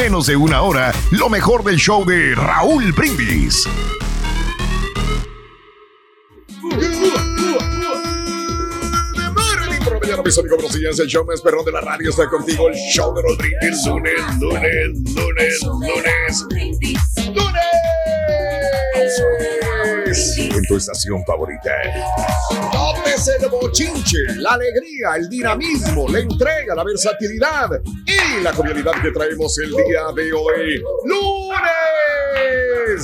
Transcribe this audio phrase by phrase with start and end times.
[0.00, 3.68] menos de una hora lo mejor del show de Raúl Brindis.
[10.24, 10.98] mis amigos, buenos días.
[11.00, 12.68] El show más perrón de la radio está contigo.
[12.68, 13.86] El show de Rodríguez.
[13.86, 16.46] Lunes, lunes, lunes, lunes.
[17.34, 17.60] ¡Lunes!
[20.10, 21.70] En tu estación favorita.
[22.72, 27.70] Tómese el bochinche, la alegría, el dinamismo, la entrega, la versatilidad
[28.06, 30.82] y la jovialidad que traemos el día de hoy.
[31.04, 31.60] ¡Lunes!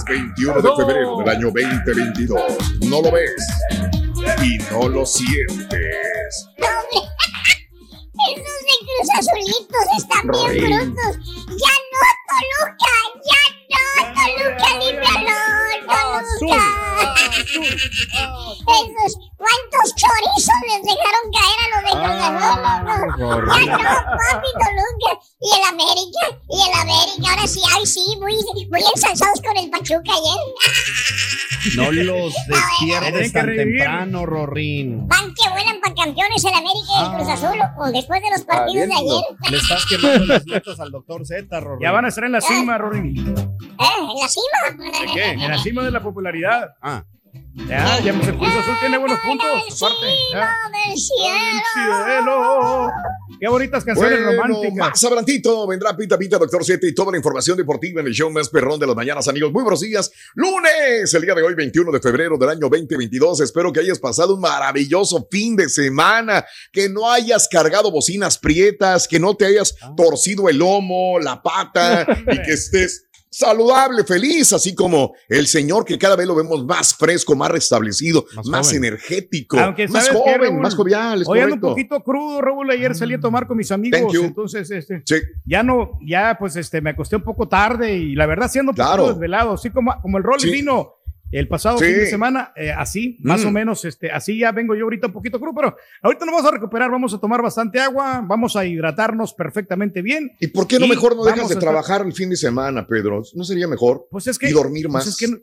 [0.09, 2.43] 21 de febrero del año 2022.
[2.89, 3.47] ¿No lo ves?
[4.43, 5.69] Y no lo sientes.
[8.29, 11.13] Esos de Cruz Azulitos están bien brutos.
[11.47, 13.79] Ya no, Toluca, ya no,
[14.15, 15.35] Toluca, límpialo,
[15.87, 16.65] Toluca.
[18.67, 22.57] Esos, ¿cuántos chorizos les dejaron caer a los de Cruz Azul?
[23.17, 23.83] Ya no,
[24.17, 25.11] papi, Toluca.
[25.39, 28.35] Y el América, y el América, ahora sí, ay sí, muy,
[28.71, 31.77] muy ensalzados con el Pachuca ayer.
[31.77, 35.07] No los despiertes tan temprano, Rorín.
[35.09, 38.43] Van que vuelan para campeones el América y el Cruz Azul, o después de los
[38.45, 39.25] partidos de ayer.
[39.51, 41.83] Le estás quemando las letras al doctor Z, Rorín.
[41.83, 43.17] Ya van a estar en la cima, Rorín.
[43.19, 43.85] ¿Eh?
[44.01, 45.13] ¿En la cima?
[45.13, 45.31] ¿Qué?
[45.33, 46.71] En la cima de la popularidad.
[46.81, 47.05] Ah,
[47.69, 49.47] Ya, ya el Cruz Azul tiene buenos puntos.
[49.69, 50.49] Encima Aparte, ya.
[50.89, 52.05] del cielo.
[52.05, 52.91] Cielo.
[53.41, 54.75] Qué bonitas canciones Bueno, románticas.
[54.77, 58.31] más adelantito vendrá Pita Pita Doctor 7 y toda la información deportiva en el show
[58.31, 59.53] más perrón de las mañanas, amigos.
[59.53, 60.11] Muy buenos días.
[60.35, 63.41] Lunes, el día de hoy, 21 de febrero del año 2022.
[63.41, 69.09] Espero que hayas pasado un maravilloso fin de semana, que no hayas cargado bocinas prietas,
[69.09, 69.93] que no te hayas Ah.
[69.97, 73.06] torcido el lomo, la pata y que estés
[73.37, 78.25] saludable, feliz, así como el señor que cada vez lo vemos más fresco, más restablecido,
[78.47, 80.63] más, energético, Aunque más ¿sabes qué, joven, Raúl?
[80.63, 81.23] más jovial.
[81.27, 82.71] Hoy ando un poquito crudo, Raúl.
[82.71, 84.15] Ayer salí a tomar con mis amigos.
[84.15, 85.17] Entonces, este, Sí.
[85.45, 88.77] ya no, ya pues este, me acosté un poco tarde y la verdad siendo un
[88.77, 89.09] Claro.
[89.09, 90.51] desvelado, así como, como el rol Sí.
[90.51, 90.95] vino
[91.33, 91.87] el pasado Sí.
[91.87, 93.49] fin de semana, eh, así, más Mm.
[93.49, 96.51] o menos, este, así ya vengo yo ahorita un poquito crudo, pero ahorita nos vamos
[96.51, 100.31] a recuperar, vamos a tomar bastante agua, vamos a hidratarnos perfectamente bien.
[100.41, 103.23] ¿Y por qué no mejor no dejas de estar- trabajar el fin de semana, Pedro?
[103.35, 104.07] ¿No sería mejor?
[104.11, 105.05] Pues es que y dormir más.
[105.05, 105.39] Pues es que no,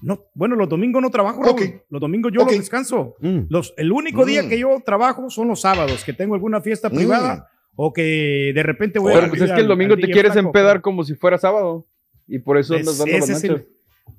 [0.00, 1.82] no- bueno, los domingos no trabajo, Raúl.
[1.90, 2.48] Los domingos yo Ok.
[2.52, 3.16] los descanso.
[3.20, 3.40] mm.
[3.50, 4.48] Los, el único día Mm.
[4.48, 6.94] que yo trabajo son los sábados, que tengo alguna fiesta Mm.
[6.96, 9.16] privada o que de repente voy a.
[9.16, 11.86] Pero pues es que el domingo te quieres empedar como si fuera sábado.
[12.26, 13.68] Y por eso andas Es- dando las ese es el- manchas.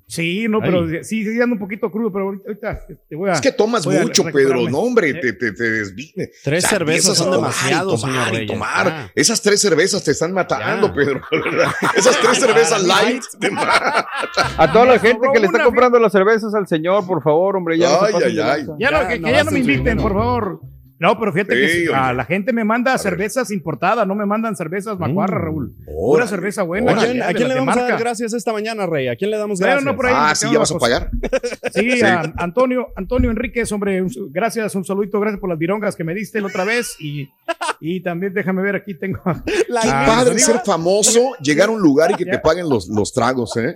[0.06, 3.34] Sí, no, pero sí, sí, ando un poquito crudo, pero ahorita te voy a.
[3.34, 4.24] Es que tomas a mucho.
[4.24, 4.68] Pedro.
[4.68, 5.14] No, hombre, Eh.
[5.14, 6.30] te, te, te desvine.
[6.42, 8.50] Tres O sea, cervezas son tomar demasiado, tomar señor y Reyes.
[8.52, 8.88] tomar.
[8.88, 9.10] Ah.
[9.14, 10.94] Esas tres cervezas te están matando, Ya.
[10.94, 11.20] Pedro.
[11.96, 14.04] Esas tres cervezas light te matan.
[14.58, 17.78] A toda la gente que le está comprando las cervezas al señor, por favor, hombre,
[17.78, 18.66] ya no Ay, se ay, ay.
[18.78, 20.60] Ya, no, Ya, que, no que ya no me inviten, por favor.
[21.00, 24.54] No, pero fíjate que Sí, a la gente me manda cervezas importadas, no me mandan
[24.54, 25.72] cervezas macuarras, Raúl.
[25.86, 26.28] Pura Órale.
[26.30, 26.92] cerveza buena.
[26.92, 29.08] ¿A quién, a le vamos a dar gracias esta mañana, Rey?
[29.08, 29.82] ¿A quién le damos gracias?
[29.82, 31.10] no, por ahí Ah, sí, ya vas a pagar.
[31.72, 32.02] Sí, Sí.
[32.02, 36.14] a Antonio, Antonio Enríquez, hombre, un- gracias, un saludito, gracias por las virongas que me
[36.14, 37.28] diste la otra vez y,
[37.80, 39.20] y también déjame ver, aquí tengo.
[39.68, 43.12] La Qué padre ser famoso, llegar a un lugar y que te paguen los, los
[43.14, 43.74] tragos, ¿eh?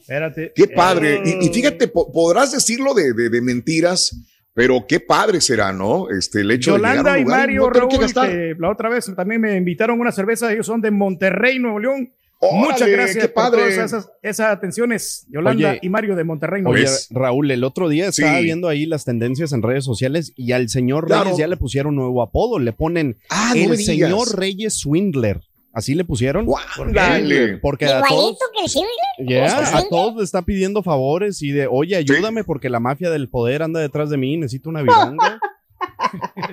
[0.00, 0.52] Espérate.
[0.54, 1.16] Qué padre.
[1.24, 4.16] Eh, Y, y fíjate, po- podrás decirlo de, de- de mentiras,
[4.60, 6.10] pero qué padre será, ¿no?
[6.10, 8.28] Este, el hecho de Yolanda llegar a y un lugar Mario no tener que Raúl,
[8.28, 12.12] que la otra vez también me invitaron una cerveza, ellos son de Monterrey, Nuevo León.
[12.42, 13.60] Órale, Muchas gracias qué por padre.
[13.60, 16.62] todas esas, esas atenciones, Yolanda Oye, y Mario de Monterrey.
[16.62, 16.96] Nuevo Oye, León.
[17.10, 18.44] Raúl, el otro día estaba Sí.
[18.44, 21.24] viendo ahí las tendencias en redes sociales y al señor Claro.
[21.24, 22.58] Reyes ya le pusieron nuevo apodo.
[22.58, 25.40] Le ponen Ah, el señor Reyes Swindler.
[25.72, 26.46] Así le pusieron.
[26.46, 26.92] Guau, ¿Por qué?
[26.94, 27.58] dale.
[27.58, 28.90] Porque a todos, Igualito que el Silver.
[29.28, 33.08] Ya, ¿Es a todos le está pidiendo favores y de, oye, ayúdame porque la mafia
[33.10, 35.38] del poder anda detrás de mí, necesito una vironga.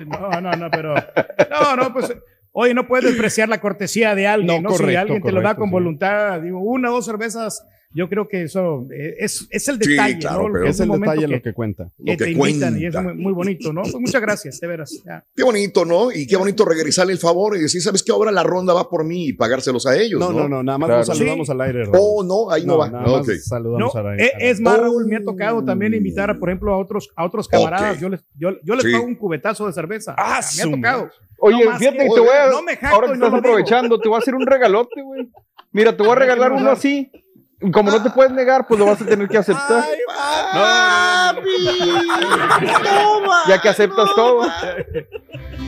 [0.06, 0.94] No, no, no, pero.
[0.94, 2.14] No, no, pues.
[2.52, 4.70] Oye, no puedes despreciar la cortesía de alguien, No, ¿no?
[4.70, 5.72] si correcto, alguien te lo da correcto, con sí.
[5.72, 9.90] voluntad, digo, una o dos cervezas, yo creo que eso eh, es, es el Sí,
[9.90, 10.52] detalle, claro, ¿no?
[10.52, 11.84] pero es el detalle que, lo que cuenta.
[11.96, 12.98] que Lo que te invitan y cuenta.
[13.00, 13.82] es muy, muy bonito, ¿no?
[13.82, 15.02] Pues muchas gracias, de veras.
[15.06, 15.24] ya.
[15.34, 16.12] Qué bonito, ¿no?
[16.12, 18.12] Y qué bonito regresarle el favor y decir, ¿sabes qué?
[18.12, 20.40] Ahora la ronda va por mí y pagárselos a ellos, No, ¿no?
[20.40, 21.00] no, no, nada más Claro.
[21.06, 21.52] nos saludamos Sí.
[21.52, 21.84] al aire.
[21.84, 21.96] Raúl.
[21.98, 22.90] Oh, no, ahí no, va.
[22.90, 24.24] nada más saludamos No, al aire.
[24.26, 24.82] eh, es más, Oh.
[24.82, 27.98] Raúl, me ha tocado también invitar, por ejemplo, a otros, a otros camaradas.
[28.00, 28.92] Yo les, yo, yo les Sí.
[28.92, 30.14] pago un cubetazo de cerveza.
[30.18, 31.10] Ah, me ha tocado.
[31.40, 32.50] Oye, No fíjate, que- te voy a.
[32.50, 35.28] no me jacto ahora que estás aprovechando, te voy a hacer un regalote, güey.
[35.70, 37.10] Mira, te voy a regalar ¿qué me uno así.
[37.72, 39.84] Como no te puedes negar, pues lo vas a tener que aceptar.
[43.48, 44.46] Ya que aceptas todo.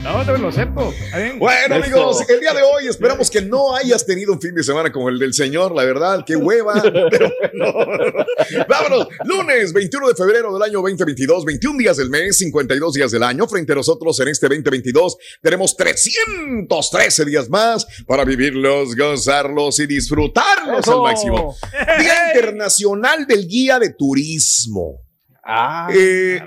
[0.02, 0.94] No, te lo acepto.
[1.14, 1.38] Bien.
[1.38, 1.84] Bueno, Eso.
[1.84, 5.08] amigos, el día de hoy esperamos que no hayas tenido un fin de semana como
[5.08, 6.80] el del señor, la verdad, qué hueva.
[6.82, 8.24] Pero bueno.
[8.68, 13.22] Vámonos, lunes 21 de febrero del año 2022, 21 días del mes, 52 días del
[13.24, 13.46] año.
[13.46, 20.80] Frente a nosotros en este 2022 tenemos 313 días más para vivirlos, gozarlos y disfrutarlos
[20.80, 21.04] Eso.
[21.04, 21.56] al máximo.
[21.98, 25.00] Día Internacional del Guía de Turismo.
[25.44, 26.40] Ah, Eh,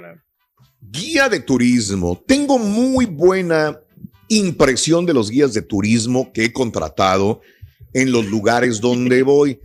[0.79, 2.21] guía de turismo.
[2.27, 3.79] Tengo muy buena
[4.29, 7.41] impresión de los guías de turismo que he contratado
[7.93, 9.59] en los lugares donde voy.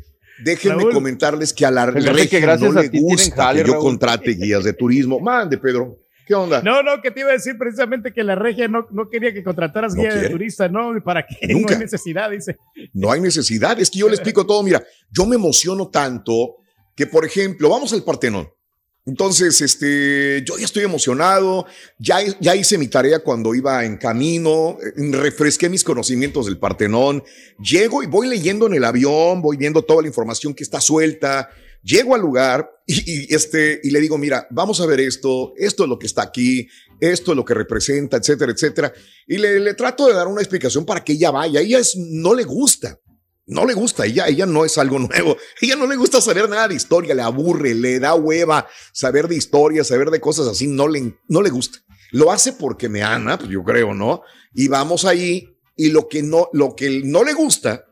[0.45, 0.93] Déjenme Raúl.
[0.93, 3.85] comentarles que a la que regia gracias no le gusta jale, que yo Raúl.
[3.85, 5.19] contrate guías de turismo.
[5.21, 5.99] Mande, Pedro.
[6.29, 6.61] ¿Qué onda?
[6.61, 9.43] No, no, que te iba a decir precisamente que la regia no, no quería que
[9.43, 10.93] contrataras ¿No guía de turista, ¿no?
[11.03, 11.47] ¿Para qué?
[11.49, 11.73] Nunca.
[11.73, 12.59] No hay necesidad, dice.
[12.93, 13.81] No hay necesidad.
[13.81, 14.63] Es que yo le explico todo.
[14.63, 16.57] Mira, yo me emociono tanto
[16.95, 18.47] que, por ejemplo, vamos al Partenón.
[19.07, 21.65] Entonces, este, yo ya estoy emocionado,
[21.99, 27.25] ya, ya hice mi tarea cuando iba en camino, refresqué mis conocimientos del Partenón,
[27.59, 31.49] llego y voy leyendo en el avión, voy viendo toda la información que está suelta,
[31.89, 35.89] llego al lugar y, este, y le digo, mira, vamos a ver esto, esto es
[35.89, 36.69] lo que está aquí,
[37.01, 38.93] esto es lo que representa, etcétera, etcétera.
[39.27, 41.61] Y le, le trato de dar una explicación para que ella vaya.
[41.61, 42.99] Ella es, no le gusta.
[43.47, 45.37] No le gusta, ella, ella no es algo nuevo.
[45.61, 49.37] Ella no le gusta saber nada de historia, le aburre, le da hueva saber de
[49.37, 51.79] historia, saber de cosas así, no le, no le gusta.
[52.11, 54.23] Lo hace porque me ama, pues yo creo, ¿no?
[54.55, 57.88] Y vamos ahí y lo que no, lo que no le gusta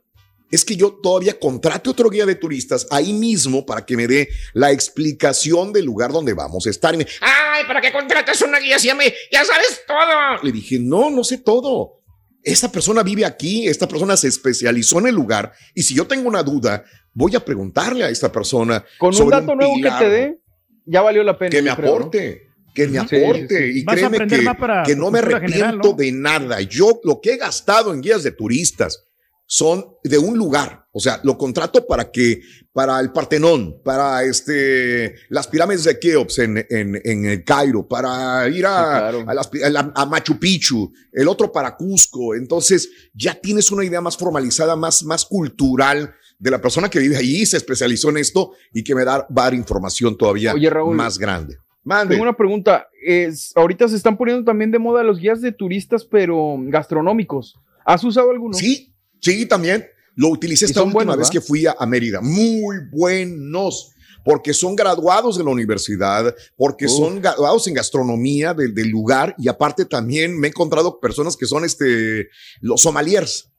[0.50, 4.28] es que yo todavía contrate otro guía de turistas ahí mismo para que me dé
[4.52, 6.94] la explicación del lugar donde vamos a estar.
[6.94, 10.42] Y me, Ay, ¿para qué contratas una guía si ya, me, ya sabes todo?
[10.42, 12.02] Le dije, no, no sé todo.
[12.42, 16.28] Esta persona vive aquí, esta persona se especializó en el lugar y si yo tengo
[16.28, 20.08] una duda, voy a preguntarle a esta persona con un sobre dato nuevo que te
[20.08, 20.38] dé,
[20.84, 21.50] ya valió la pena.
[21.50, 21.96] que me creo, ¿no?
[21.96, 22.42] aporte.
[22.72, 23.78] Que me aporte sí, sí.
[23.80, 24.44] y Vas a créeme que,
[24.86, 25.92] que no me arrepiento general, ¿no?
[25.94, 26.60] de nada.
[26.60, 29.06] Yo lo que he gastado en guías de turistas
[29.48, 32.40] son de un lugar, o sea, lo contrato para que,
[32.72, 38.48] para el Partenón, para este, las pirámides de Keops en, en, en el Cairo, para
[38.48, 39.24] ir a, Sí, claro.
[39.26, 42.34] a, las pi- a la- a Machu Picchu, el otro para Cusco.
[42.34, 47.16] Entonces, ya tienes una idea más formalizada, más, más cultural de la persona que vive
[47.16, 50.68] allí, se especializó en esto y que me da, va a dar información todavía Oye,
[50.68, 51.56] Raúl, más grande.
[51.84, 52.14] Mande.
[52.14, 52.88] Tengo una pregunta.
[53.00, 56.56] Es, ahorita se están poniendo también de moda los guías de turistas, pero
[56.90, 57.54] gastronómicos.
[57.84, 58.54] ¿Has usado alguno?
[58.54, 59.86] Sí, sí, también.
[60.14, 62.20] Lo utilicé esta última buenos, vez que fui a, a Mérida.
[62.22, 63.90] Muy buenos,
[64.24, 66.92] porque son graduados de la universidad, porque Uf.
[66.92, 71.44] son graduados en gastronomía del, del lugar y aparte también me he encontrado personas que
[71.46, 72.28] son este,
[72.60, 73.50] los sommeliers.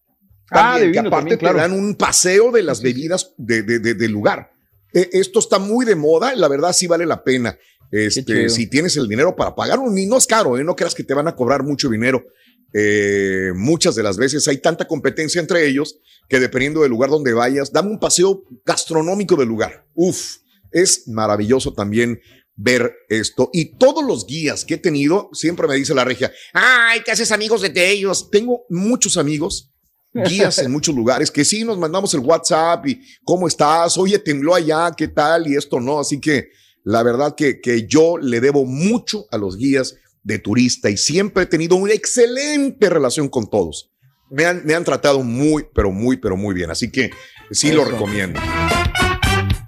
[0.50, 1.56] Ah, También, de que aparte también, claro.
[1.57, 4.51] te dan un paseo de las bebidas de, de- de- del lugar.
[4.94, 7.57] Eh, esto está muy de moda, la verdad sí vale la pena.
[7.92, 10.63] Este, si tienes el dinero para pagarlo, ni no es caro, ¿eh?
[10.63, 12.24] no creas que te van a cobrar mucho dinero.
[12.73, 17.33] Eh, muchas de las veces hay tanta competencia entre ellos que dependiendo del lugar donde
[17.33, 19.85] vayas, dame un paseo gastronómico del lugar.
[19.93, 20.37] Uf,
[20.71, 22.19] es maravilloso también
[22.55, 23.49] ver esto.
[23.53, 27.31] Y todos los guías que he tenido, siempre me dice la regia, ay, ¿qué haces
[27.31, 28.29] amigos de ellos?
[28.29, 29.71] Tengo muchos amigos,
[30.11, 34.55] guías en muchos lugares, que sí nos mandamos el WhatsApp y cómo estás, oye, tembló
[34.55, 35.47] allá, ¿qué tal?
[35.47, 36.50] Y esto no, así que
[36.83, 39.95] la verdad que, que yo le debo mucho a los guías
[40.27, 43.93] de turista y siempre he tenido una excelente relación con todos.
[44.29, 46.69] Me han, me han tratado muy, pero muy, pero muy bien.
[46.69, 47.12] Así que
[47.50, 48.38] sí lo recomiendo.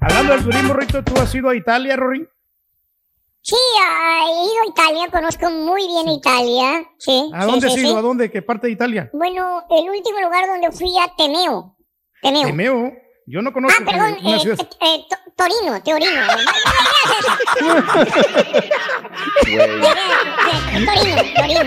[0.02, 2.28] Hablando del turismo, Rito, ¿tú has ido a Italia, Rory?
[3.42, 6.86] Sí, he ido a Italia, conozco muy bien Italia.
[6.98, 7.92] Sí, ¿A dónde sí, has ido?
[7.92, 7.98] sí.
[7.98, 8.30] ¿A dónde?
[8.30, 9.10] ¿Qué parte de Italia?
[9.14, 11.78] Bueno, el último lugar donde fui a Temeo.
[12.22, 12.48] Temeo.
[12.48, 12.94] Temeo.
[13.32, 14.58] Yo no conozco Ah, perdón, una eh, ciudad.
[14.58, 16.12] t- eh, to- Torino, Teorino.
[19.46, 21.62] Torino, Torino.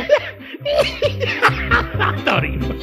[2.24, 2.68] Torino.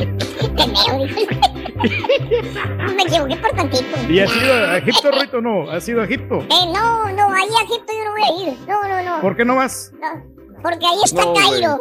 [2.96, 3.98] Me equivoqué por tantito.
[4.10, 5.42] ¿Y has ido a Egipto, Rito?
[5.42, 6.40] No, ¿has ido a Egipto?
[6.50, 8.58] Eh, no, no, ahí a Egipto yo no voy a ir.
[8.68, 9.22] No, no, no.
[9.22, 9.92] ¿Por qué no vas?
[10.00, 11.34] no, porque ahí está No.
[11.34, 11.80] Cairo.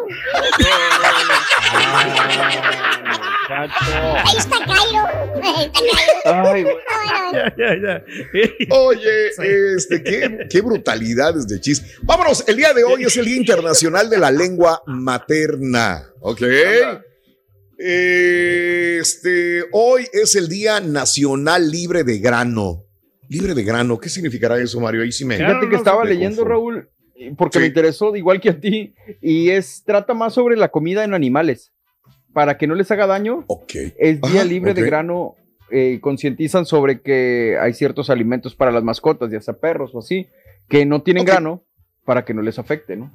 [3.50, 5.06] Ahí está Cairo.
[5.42, 5.80] Ahí está
[6.24, 6.46] Cairo.
[6.46, 6.74] Ay, güey.
[6.74, 8.74] No, no, Ya, ya, ya.
[8.74, 9.42] Oye, Sí.
[9.76, 11.82] este, qué, qué brutalidades de chis.
[12.02, 16.10] Vámonos, el día de hoy es el Día Internacional de la Lengua Materna.
[16.20, 16.42] ¿Ok?
[17.78, 22.84] Este, hoy es el Día Nacional Libre de Grano.
[23.30, 25.02] Libre de grano, ¿qué significará eso, Mario?
[25.02, 25.36] Ahí sí me.
[25.36, 26.44] Fíjate que estaba leyendo.
[26.46, 26.88] Raúl,
[27.36, 27.60] porque Sí.
[27.60, 31.72] me interesó, igual que a ti, y es, trata más sobre la comida en animales.
[32.34, 33.72] para que no les haga daño, Ok.
[33.98, 35.34] es día Ajá, libre de grano.
[35.70, 40.28] eh, concientizan sobre que hay ciertos alimentos para las mascotas, ya sea perros o así,
[40.68, 41.64] que no tienen grano
[42.04, 43.10] para que no les afecte, ¿no?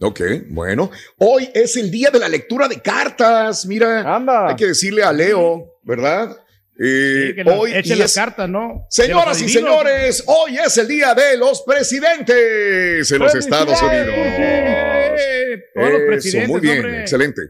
[0.00, 0.90] Ok, bueno.
[1.18, 3.66] Hoy es el día de la lectura de cartas.
[3.66, 4.48] Mira, Anda.
[4.48, 6.36] hay que decirle a Leo, ¿verdad?
[6.78, 8.86] Eh, Sí, hoy eche y las cartas, ¿no?
[8.90, 14.14] Señoras y señores, hoy es el día de los presidentes en los Estados Unidos.
[15.74, 17.00] Todos los presidentes, muy bien, hombre.
[17.00, 17.42] excelente.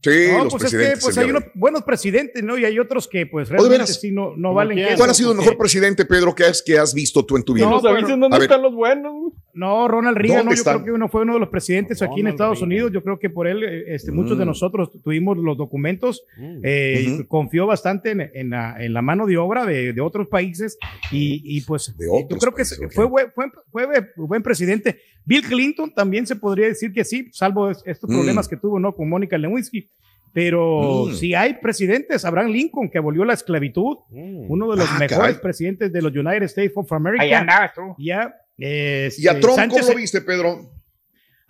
[0.00, 1.04] Sí, No, los pues es que presidentes.
[1.04, 2.56] pues hay unos buenos presidentes, ¿no?
[2.56, 5.38] Y hay otros que pues realmente sí no, no ¿Cómo valen ¿Cuál ha sido el
[5.38, 7.68] mejor presidente, Pedro, que has, que has visto tú en tu vida?
[7.68, 8.42] Nos pero- avisen a dónde ver.
[8.42, 9.32] están los buenos.
[9.54, 10.74] No, Ronald Reagan, ¿Dónde no, yo están?
[10.76, 12.68] creo que uno fue uno de los presidentes aquí en Estados Reagan.
[12.72, 12.92] Unidos.
[12.92, 14.48] Yo creo que por él, eh, este, muchos de Mm.
[14.48, 16.24] nosotros tuvimos los documentos.
[16.36, 16.60] Mm.
[16.62, 17.24] eh.
[17.28, 20.78] Confió bastante en, en la, en la mano de obra de, de otros países
[21.10, 23.86] y, y, pues De yo otros creo que fue, buen- fue, fue
[24.16, 24.98] buen presidente.
[25.24, 28.14] Bill Clinton también se podría decir que sí, salvo es- estos Mm.
[28.14, 28.94] problemas que tuvo ¿no?
[28.94, 29.90] con Mónica Lewinsky.
[30.32, 31.14] Pero Mm.
[31.14, 34.50] si hay presidentes, Abraham Lincoln, que abolió la esclavitud, Mm.
[34.50, 35.42] uno de los Ah, mejores caray.
[35.42, 37.22] presidentes de los United States of America.
[37.24, 37.94] Ahí andabas tú.
[37.98, 38.32] Ya.
[38.58, 40.70] Eh, ¿Y a Trump Sánchez- cómo lo viste, Pedro?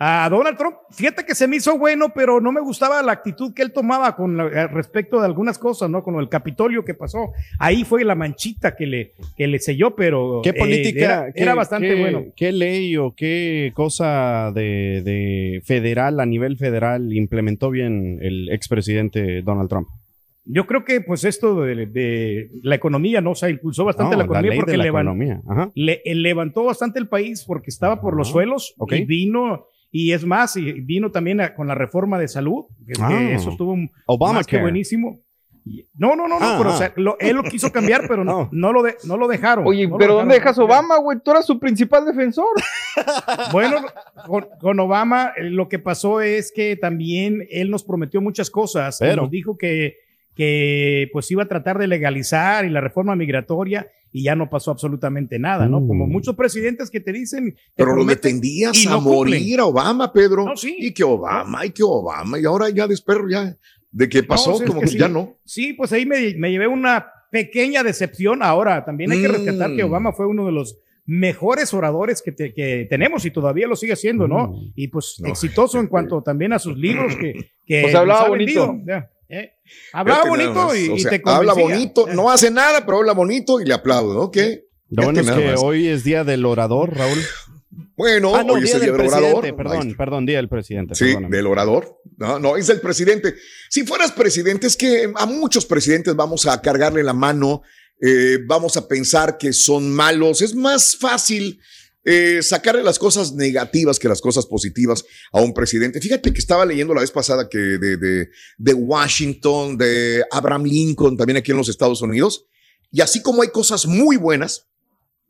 [0.01, 3.53] a Donald Trump, fíjate que se me hizo bueno, pero no me gustaba la actitud
[3.53, 6.05] que él tomaba con la- eh, respecto de algunas cosas, ¿no?
[6.05, 7.33] Con el Capitolio que pasó.
[7.59, 10.41] Ahí fue la manchita que le, que le selló, pero.
[10.45, 11.05] ¿Qué eh, política?
[11.05, 12.25] era, qué- era bastante qué- bueno.
[12.37, 19.43] ¿Qué ley o qué cosa de, de federal, a nivel federal, implementó bien el expresidente
[19.43, 19.89] Donald Trump?
[20.51, 23.33] Yo creo que, pues, esto de, de la economía, ¿no?
[23.33, 25.43] O sea, impulsó bastante No, la economía ley porque la levan- economía.
[25.75, 28.93] Le- eh, levantó bastante el país porque estaba por los suelos Ok.
[28.95, 29.67] y vino.
[29.91, 33.31] Y es más, y vino también a- con la reforma de salud, que, que Ah.
[33.33, 35.21] eso estuvo más que buenísimo.
[35.99, 36.75] No, no, no, no, Ah, pero ah.
[36.75, 38.49] o sea, lo- él lo quiso cambiar, pero no, Oh.
[38.53, 39.67] no, lo, de- no lo dejaron.
[39.67, 40.55] Oye, No lo pero ¿dónde dejaron.
[40.55, 41.19] dejas Obama, güey?
[41.23, 42.47] Tú eras su principal defensor.
[43.53, 43.77] Bueno,
[44.27, 48.97] con, con Obama eh, lo que pasó es que también él nos prometió muchas cosas.
[48.99, 49.97] Pero- Nos dijo que,
[50.39, 54.71] que pues iba a tratar de legalizar y la reforma migratoria y ya no pasó
[54.71, 55.81] absolutamente nada, ¿no?
[55.81, 55.89] Mm.
[55.89, 57.51] Como muchos presidentes que te dicen...
[57.55, 59.43] te Pero lo defendías a no cumplen.
[59.43, 60.45] morir a Obama, Pedro.
[60.47, 60.77] No, sí.
[60.79, 62.39] Y que Obama, y que Obama.
[62.39, 63.57] Y ahora ya después, ya,
[63.91, 64.99] de que pasó, sí, es como que que, sí.
[64.99, 65.37] ya no.
[65.45, 68.43] Sí, pues ahí me, me llevé una pequeña decepción.
[68.45, 69.33] Ahora, también hay que Mm.
[69.33, 73.67] rescatar que Obama fue uno de los mejores oradores que, te- que tenemos y todavía
[73.67, 74.49] lo sigue siendo, ¿no?
[74.53, 74.73] Mm.
[74.77, 77.51] Y pues No, exitoso en cuanto también a sus libros que...
[77.67, 78.73] que Pues hablaba nos ha bonito.
[78.73, 79.03] vendido.
[79.95, 80.05] Eh.
[80.05, 82.15] Nada bonito y, O y sea, te Habla bonito, Eh.
[82.15, 84.37] no hace nada, pero habla bonito y le aplaudo, ¿ok?
[84.91, 85.61] Lo bueno es que más.
[85.63, 87.19] hoy es día del orador, Raúl.
[87.97, 89.41] Bueno, ah, no, hoy es día el día del del orador.
[89.41, 90.95] presidente, perdón, perdón, día del presidente.
[90.95, 91.37] Sí, perdóname.
[91.37, 92.01] del orador.
[92.17, 93.35] No, no, es del presidente.
[93.69, 97.63] Si fueras presidente, es que a muchos presidentes vamos a cargarle la mano,
[98.01, 100.41] eh, vamos a pensar que son malos.
[100.43, 101.61] Es más fácil
[102.11, 106.01] eh, sacarle las cosas negativas que las cosas positivas a un presidente.
[106.01, 111.19] Fíjate que estaba leyendo la vez pasada que de, de, de Washington, de Abraham Lincoln,
[111.19, 112.47] también aquí en los Estados Unidos.
[112.91, 114.69] Y así como hay cosas muy buenas,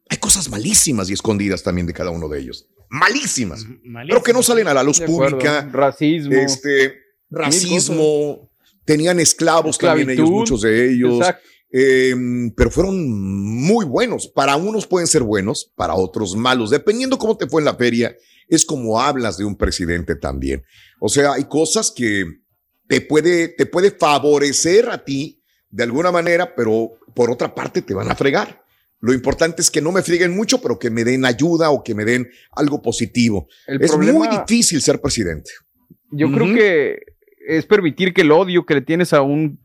[0.08, 2.68] hay cosas malísimas y escondidas también de cada uno de ellos.
[2.90, 3.66] Malísimas.
[4.06, 5.68] Pero que no salen a la luz pública.
[5.72, 6.32] Racismo.
[6.32, 6.94] Este,
[7.28, 8.52] racismo,
[8.84, 10.40] tenían esclavos también ellos, Esclavitud.
[10.40, 11.18] muchos de ellos.
[11.18, 11.48] Exacto.
[11.70, 12.14] Eh,
[12.56, 14.28] pero fueron muy buenos.
[14.28, 16.70] Para unos pueden ser buenos, para otros malos.
[16.70, 18.16] Dependiendo cómo te fue en la feria,
[18.48, 20.62] es como hablas de un presidente también.
[21.00, 22.24] O sea, hay cosas que
[22.86, 27.94] te puede, te puede favorecer a ti de alguna manera, pero por otra parte te
[27.94, 28.64] van a fregar.
[29.00, 31.94] Lo importante es que no me freguen mucho, pero que me den ayuda o que
[31.94, 33.46] me den algo positivo.
[33.66, 35.50] El es problema, muy difícil ser presidente.
[36.10, 36.98] yo creo que
[37.46, 39.60] es permitir que el odio que le tienes a un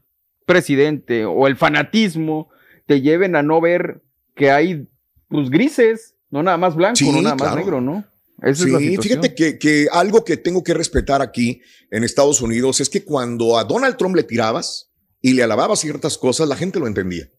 [0.45, 2.49] presidente o el fanatismo
[2.85, 4.01] te lleven a no ver
[4.35, 4.87] que hay
[5.29, 7.55] pues grises, no nada más blanco, Sí, no nada claro.
[7.55, 8.05] más negro, ¿no?
[8.41, 9.01] Esa es la Sí, situación.
[9.21, 13.57] fíjate que, que algo que tengo que respetar aquí en Estados Unidos es que cuando
[13.57, 17.29] a Donald Trump le tirabas y le alababas ciertas cosas, la gente lo entendía.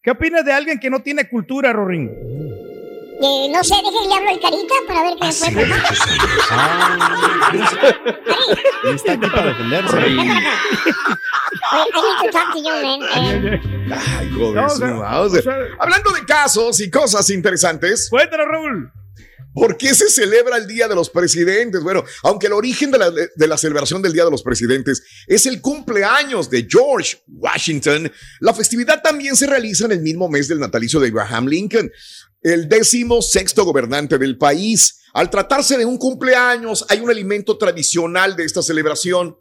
[0.01, 2.11] ¿Qué opinas de alguien que no tiene cultura, Rorín?
[3.21, 5.95] Eh, no sé, déjenle hablo al carita para ver qué me puede contar.
[6.51, 7.15] Ah,
[8.93, 9.95] está aquí para defenderse.
[9.95, 10.49] Ven para acá.
[11.71, 12.99] Oye, I need to talk to you, man.
[13.15, 13.59] Eh,
[14.19, 14.65] Ay, joder, No,
[15.23, 18.91] o sea, o Hablando de casos y cosas interesantes, Cuéntanos, Raúl.
[19.53, 21.81] ¿por qué se celebra el Día de los Presidentes?
[21.81, 25.45] Bueno, aunque el origen de la, de la celebración del Día de los Presidentes es
[25.45, 30.59] el cumpleaños de George Washington, la festividad también se realiza en el mismo mes del
[30.59, 31.89] natalicio de Abraham Lincoln,
[32.51, 35.01] el décimo sexto gobernante del país.
[35.13, 39.35] Al tratarse de un cumpleaños, hay un alimento tradicional de esta celebración.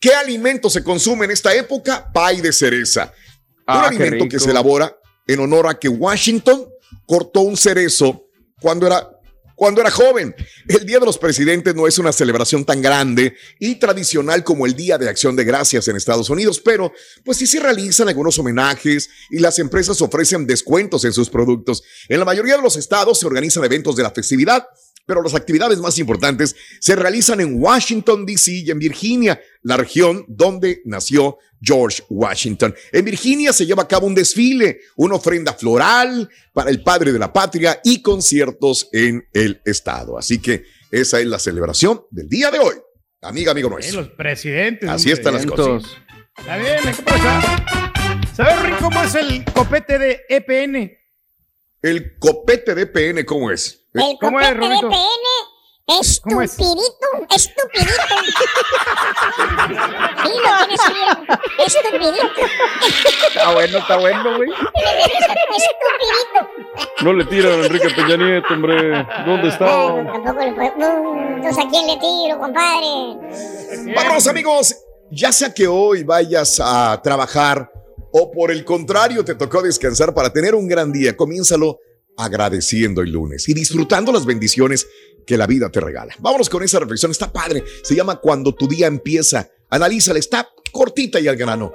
[0.00, 2.10] ¿Qué alimento se consume en esta época?
[2.10, 3.12] Pay de cereza.
[3.66, 6.68] Ah, un qué alimento que se elabora en honor a que Washington
[7.04, 8.28] cortó un cerezo
[8.62, 9.10] cuando era,
[9.58, 10.34] cuando era joven.
[10.68, 14.76] El Día de los Presidentes no es una celebración tan grande y tradicional como el
[14.76, 16.92] Día de Acción de Gracias en Estados Unidos, pero
[17.24, 21.82] pues sí se realizan algunos homenajes y las empresas ofrecen descuentos en sus productos.
[22.08, 24.64] En la mayoría de los estados se organizan eventos de la festividad,
[25.08, 28.52] pero las actividades más importantes se realizan en Washington, D.C.
[28.52, 32.74] y en Virginia, la región donde nació George Washington.
[32.92, 37.18] En Virginia se lleva a cabo un desfile, una ofrenda floral para el padre de
[37.18, 40.18] la patria y conciertos en el estado.
[40.18, 42.74] Así que esa es la celebración del día de hoy.
[43.22, 44.02] Amiga, amigo Eh, nuestro.
[44.02, 44.90] los presidentes.
[44.90, 45.90] Así están las cosas.
[46.36, 47.64] Está bien, que aprovechar.
[48.36, 50.92] ¿Sabes, cómo es el copete de EPN?
[51.80, 53.86] El copete de PN, ¿cómo es?
[54.00, 54.88] El ¿Cómo es, copete de Rorrito?
[54.88, 55.48] PN
[56.22, 56.50] ¿Cómo es?
[56.52, 57.92] estupidito, estupidito.
[60.22, 61.16] Sí, lo tienes bien.
[61.66, 62.42] Estupidito,
[63.28, 64.50] Está bueno, está bueno, güey.
[64.50, 66.38] estupidito.
[67.02, 69.06] No le tiran a Enrique Peña Nieto, hombre.
[69.24, 69.66] ¿Dónde está?
[69.66, 70.72] Eh, tampoco le puedo.
[70.76, 73.94] No, entonces, ¿a quién le tiro, compadre?
[73.94, 74.76] Vámonos amigos,
[75.10, 77.70] ya sea que hoy vayas a trabajar
[78.12, 81.78] o por el contrario te tocó descansar para tener un gran día, comiénzalo
[82.18, 84.86] agradeciendo el lunes y disfrutando las bendiciones
[85.24, 86.14] que la vida te regala.
[86.18, 91.20] Vámonos con esa reflexión, está padre, se llama Cuando tu día empieza, analízala, está cortita
[91.20, 91.72] y al grano.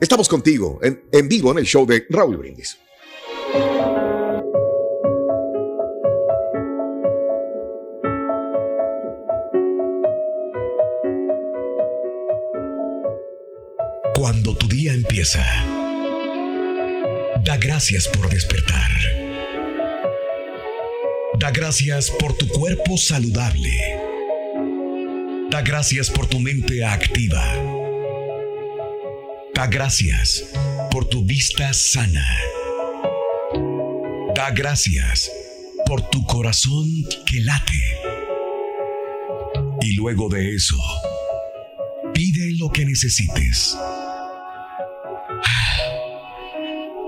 [0.00, 2.78] Estamos contigo en, en vivo en el show de Raúl Brindis.
[14.14, 15.44] Cuando tu día empieza,
[17.44, 19.27] da gracias por despertar.
[21.38, 23.70] Da gracias por tu cuerpo saludable.
[25.50, 27.44] Da gracias por tu mente activa.
[29.54, 30.50] Da gracias
[30.90, 32.26] por tu vista sana.
[34.34, 35.30] Da gracias
[35.86, 36.88] por tu corazón
[37.24, 37.82] que late.
[39.80, 40.76] Y luego de eso,
[42.14, 43.76] pide lo que necesites.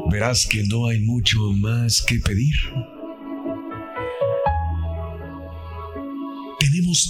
[0.08, 2.54] Verás que no hay mucho más que pedir.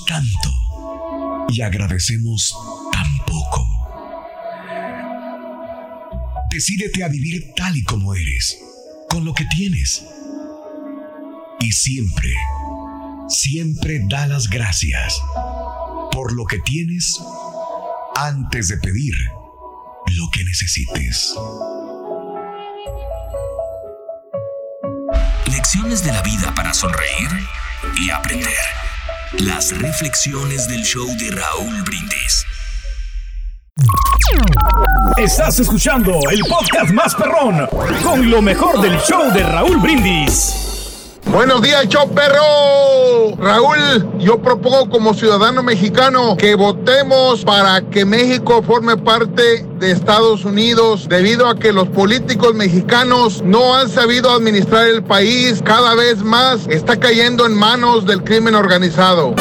[0.07, 2.55] Tanto y agradecemos
[2.93, 3.67] tan poco.
[6.51, 8.59] Decídete a vivir tal y como eres,
[9.09, 10.05] con lo que tienes.
[11.61, 12.31] Y siempre,
[13.29, 15.19] siempre da las gracias
[16.13, 17.19] por lo que tienes
[18.17, 19.15] antes de pedir
[20.15, 21.35] lo que necesites.
[25.47, 27.31] Lecciones de la vida para sonreír
[27.99, 28.80] y aprender.
[29.39, 32.45] Las reflexiones del show de Raúl Brindis.
[35.19, 37.69] Estás escuchando el podcast más perrón
[38.03, 40.70] con lo mejor del show de Raúl Brindis.
[41.27, 43.37] Buenos días, show perro.
[43.39, 50.45] Raúl, yo propongo como ciudadano mexicano que votemos para que México forme parte de Estados
[50.45, 55.63] Unidos debido a que los políticos mexicanos no han sabido administrar el país.
[55.65, 59.35] Cada vez más está cayendo en manos del crimen organizado.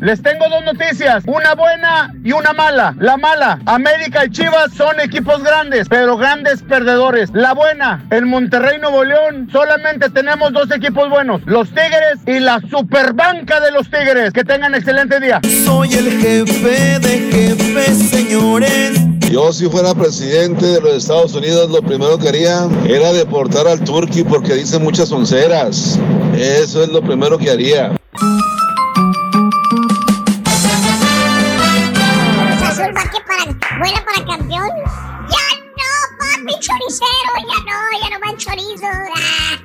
[0.00, 2.94] Les tengo dos noticias, una buena y una mala.
[2.98, 7.28] La mala, América y Chivas son equipos grandes, pero grandes perdedores.
[7.34, 12.62] La buena, en Monterrey, Nuevo León, solamente tenemos dos equipos buenos, los Tigres y la
[12.70, 14.32] superbanca de los Tigres.
[14.32, 15.38] Que tengan excelente día.
[15.66, 19.00] Soy el jefe de jefes, señores.
[19.30, 23.80] Yo si fuera presidente de los Estados Unidos lo primero que haría era deportar al
[23.80, 25.98] Turqui porque dice muchas onceras.
[26.34, 27.92] Eso es lo primero que haría.
[33.80, 34.68] Para, buena para campeón.
[35.28, 35.46] Ya
[35.78, 38.86] no, papi choricero, ya no, ya no van chorizo.
[39.16, 39.58] Ah.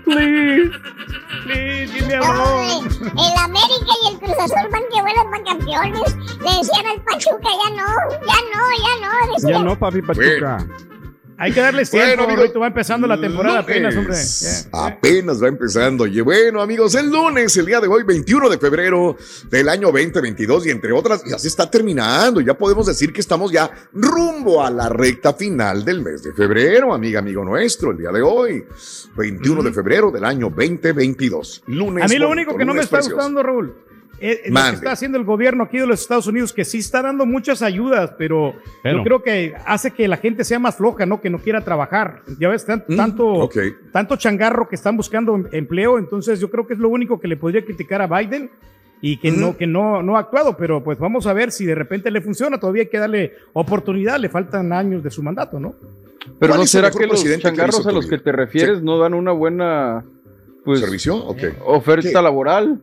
[1.45, 2.85] please, give me a Ay, loan.
[3.17, 6.15] el América y el Cruz Azul van que vuelan para campeones.
[6.39, 7.87] Le decían al Pachuca, ya no,
[8.25, 9.11] ya no, ya no.
[9.27, 9.65] Ya Decían.
[9.65, 10.65] no, papi Pachuca.
[11.37, 14.13] Hay que darles tiempo, Bueno, Rorrito, va empezando la temporada apenas, hombre.
[14.13, 14.69] Lunes.
[14.71, 14.85] Ya.
[14.85, 16.07] Apenas va empezando.
[16.07, 19.17] Y bueno, amigos, el lunes, el día de hoy, 21 de febrero
[19.49, 22.39] del año 2022, y entre otras, ya se está terminando.
[22.39, 26.93] Ya podemos decir que estamos ya rumbo a la recta final del mes de febrero,
[26.93, 28.63] amiga, amigo nuestro, el día de hoy,
[29.17, 31.63] 21 de febrero del año 2022.
[31.67, 32.05] Lunes.
[32.05, 33.15] A mí lo único que no me lunes está precioso.
[33.17, 33.75] gustando, Raúl,
[34.19, 36.79] es, es lo que está haciendo el gobierno aquí de los Estados Unidos, que sí
[36.79, 38.97] está dando muchas ayudas, pero, Pero.
[38.99, 41.21] yo creo que hace que la gente sea más floja, ¿no?
[41.21, 42.21] Que no quiera trabajar.
[42.39, 43.57] Ya ves, tan- Mm, tanto, ok.
[43.91, 47.27] tanto changarro que están buscando em- empleo, entonces yo creo que es lo único que
[47.27, 48.49] le podría criticar a Biden
[49.01, 51.75] y que, no, que no, no ha actuado, pero pues vamos a ver si de
[51.75, 55.75] repente le funciona, todavía hay que darle oportunidad, le faltan años de su mandato, ¿no?
[56.39, 58.97] Pero ¿Cuál no será que los que changarros hizo a los que te refieres no
[58.97, 60.03] dan una buena
[60.63, 61.17] pues, ¿Servicio?
[61.17, 61.43] Ok.
[61.65, 62.13] oferta ¿Qué?
[62.13, 62.81] laboral?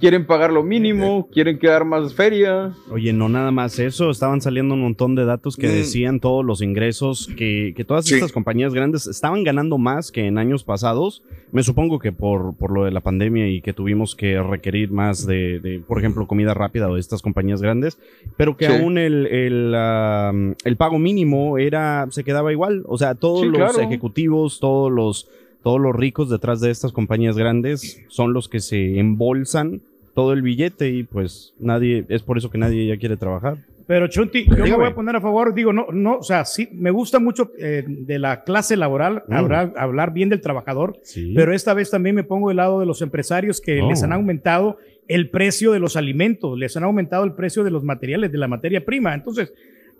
[0.00, 2.72] Quieren pagar lo mínimo, quieren quedar más feria.
[2.90, 5.72] Oye, no nada más eso, estaban saliendo un montón de datos que Mm.
[5.72, 8.14] decían todos los ingresos, que, que todas Sí.
[8.14, 11.22] estas compañías grandes estaban ganando más que en años pasados.
[11.52, 15.26] Me supongo que por, por lo de la pandemia y que tuvimos que requerir más
[15.26, 17.98] de, de, por ejemplo, comida rápida o de estas compañías grandes,
[18.36, 18.72] pero que Sí.
[18.72, 20.32] aún el, el, ah,
[20.64, 22.82] el pago mínimo era, se quedaba igual.
[22.86, 23.80] O sea, todos Sí, los claro.
[23.80, 25.28] ejecutivos, todos los,
[25.62, 29.80] todos los ricos detrás de estas compañías grandes son los que se embolsan
[30.14, 33.58] todo el billete y pues nadie, es por eso que nadie ya quiere trabajar.
[33.86, 36.68] Pero Chunti, yo me voy a poner a favor, digo, no, no, o sea, sí,
[36.72, 39.32] me gusta mucho eh, de la clase laboral, Mm.
[39.34, 41.32] hablar, hablar bien del trabajador, Sí.
[41.34, 43.88] pero esta vez también me pongo del lado de los empresarios que Oh.
[43.88, 47.82] les han aumentado el precio de los alimentos, les han aumentado el precio de los
[47.82, 49.12] materiales, de la materia prima.
[49.12, 49.52] Entonces,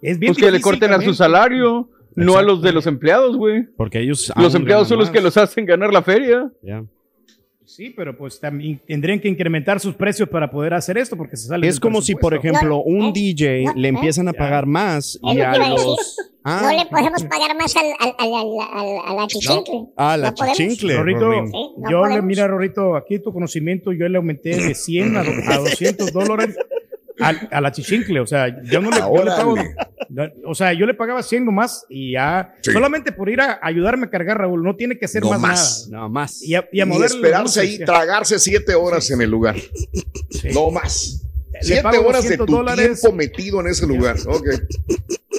[0.02, 3.36] es bien Pues que le corten a su salario, no a los de los empleados,
[3.36, 3.64] güey.
[3.76, 4.32] Porque ellos.
[4.36, 6.50] Los empleados son los que los hacen ganar la feria.
[6.62, 6.84] Ya.
[7.64, 11.46] Sí, pero pues también tendrían que incrementar sus precios para poder hacer esto porque se
[11.46, 15.56] sale Es como si, por ejemplo, un DJ le empiezan a pagar más y a
[15.68, 16.16] los.
[16.42, 19.86] Ah, No le podemos pagar más al, al, al, al, al- a la chichincle.
[19.94, 20.56] a la No podemos.
[20.56, 20.96] chichincle.
[20.96, 21.46] Rorrito, Rorín.
[21.52, 25.20] Sí, no yo le, mira, Rorrito, aquí tu conocimiento, yo le aumenté de 100 a,
[25.20, 26.56] a 200 dólares
[27.20, 28.20] al- a, la chichincle.
[28.20, 29.54] O sea, yo no le, yo le pago.
[30.46, 32.54] O sea, yo le pagaba 100 nomás y ya.
[32.62, 32.72] Sí.
[32.72, 34.62] Solamente por ir a ayudarme a cargar, Raúl.
[34.62, 35.88] No tiene que ser No más, más.
[35.90, 36.02] nada.
[36.04, 36.42] No más.
[36.42, 39.56] Y a, y a Y esperarse ahí, tragarse siete horas en el lugar.
[40.54, 41.22] No más.
[41.52, 43.00] Le Siete horas de 200 tu dólares.
[43.00, 44.16] tiempo metido en ese lugar.
[44.26, 44.46] Ok.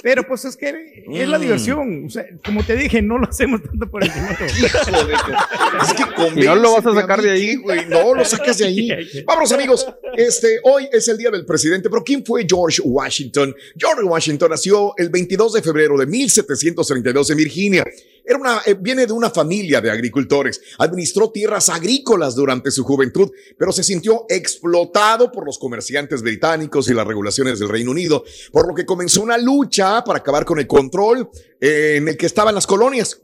[0.02, 1.40] Pero pues es que es la Mm.
[1.42, 2.04] diversión.
[2.06, 4.36] O sea, como te dije, no lo hacemos tanto por el dinero.
[5.82, 7.56] Es que Y no lo vas a sacar de ahí.
[7.56, 7.86] güey.
[7.86, 8.88] No lo sacas de ahí.
[9.26, 9.86] Vámonos, amigos.
[10.16, 13.54] Este, hoy es el día del presidente, pero ¿quién fue George Washington?
[13.76, 17.84] George Washington nació el 22 de febrero de 1732 en Virginia.
[18.24, 20.60] Era una, eh, viene de una familia de agricultores.
[20.78, 26.94] Administró tierras agrícolas durante su juventud, pero se sintió explotado por los comerciantes británicos y
[26.94, 30.66] las regulaciones del Reino Unido, por lo que comenzó una lucha para acabar con el
[30.66, 31.28] control
[31.60, 33.20] eh, en el que estaban las colonias.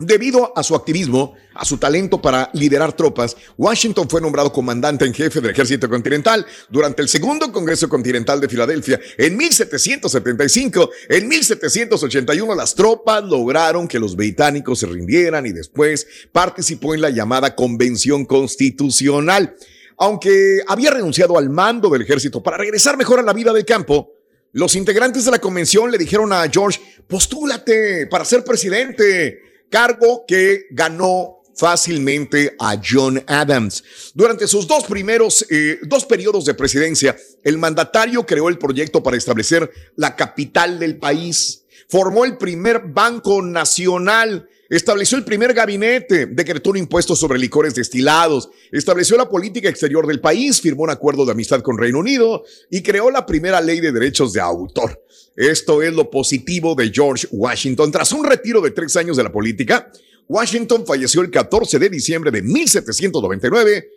[0.00, 5.12] Debido a su activismo, a su talento para liderar tropas, Washington fue nombrado comandante en
[5.12, 10.90] jefe del ejército continental durante el segundo Congreso Continental de Filadelfia en 1775.
[11.08, 17.10] En 1781 las tropas lograron que los británicos se rindieran y después participó en la
[17.10, 19.56] llamada Convención Constitucional.
[19.96, 24.12] Aunque había renunciado al mando del ejército para regresar mejor a la vida del campo,
[24.52, 30.66] los integrantes de la convención le dijeron a George, postúlate para ser presidente, cargo que
[30.70, 34.12] ganó fácilmente a John Adams.
[34.14, 39.16] Durante sus dos primeros, eh, dos periodos de presidencia, el mandatario creó el proyecto para
[39.16, 46.70] establecer la capital del país, formó el primer banco nacional, estableció el primer gabinete, decretó
[46.70, 51.32] un impuesto sobre licores destilados, estableció la política exterior del país, firmó un acuerdo de
[51.32, 55.02] amistad con Reino Unido y creó la primera ley de derechos de autor.
[55.36, 57.92] Esto es lo positivo de George Washington.
[57.92, 59.90] Tras un retiro de tres años de la política,
[60.28, 63.88] Washington falleció el 14 de diciembre de 1799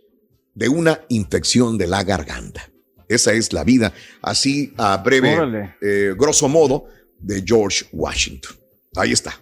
[0.53, 2.71] de una infección de la garganta.
[3.07, 6.85] Esa es la vida, así a breve, eh, grosso modo,
[7.19, 8.55] de George Washington.
[8.95, 9.40] Ahí está.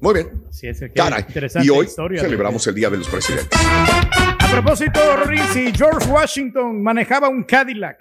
[0.00, 0.44] Muy bien.
[0.50, 1.24] Sí, es que Caray.
[1.26, 2.20] interesante Y hoy historia.
[2.20, 3.60] celebramos el Día de los Presidentes.
[3.60, 5.00] A propósito,
[5.52, 7.98] si George Washington manejaba un Cadillac.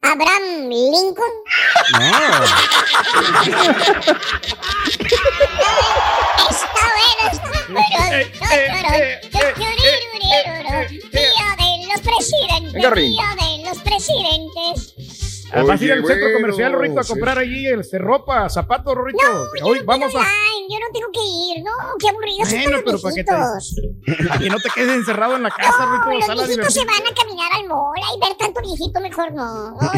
[0.00, 1.32] Abraham Lincoln.
[6.50, 7.80] Está bueno, está bueno.
[11.12, 12.72] Día de los presidentes.
[12.72, 15.23] Día de los presidentes.
[15.52, 17.08] Ah, Vas a ir al centro bueno, comercial, Rorrito, a sí.
[17.12, 19.18] comprar allí este, ropa, zapatos, Rorrito.
[19.58, 20.18] Yo Hoy no vamos a.
[20.18, 24.26] online, yo no tengo que ir, no, qué aburrido Bueno, pero ¿para qué te-.
[24.28, 26.34] Para que no te quedes encerrado en la casa, No, Rorrito.
[26.34, 29.78] Los viejitos se van a caminar al mall y ver tanto viejito mejor no.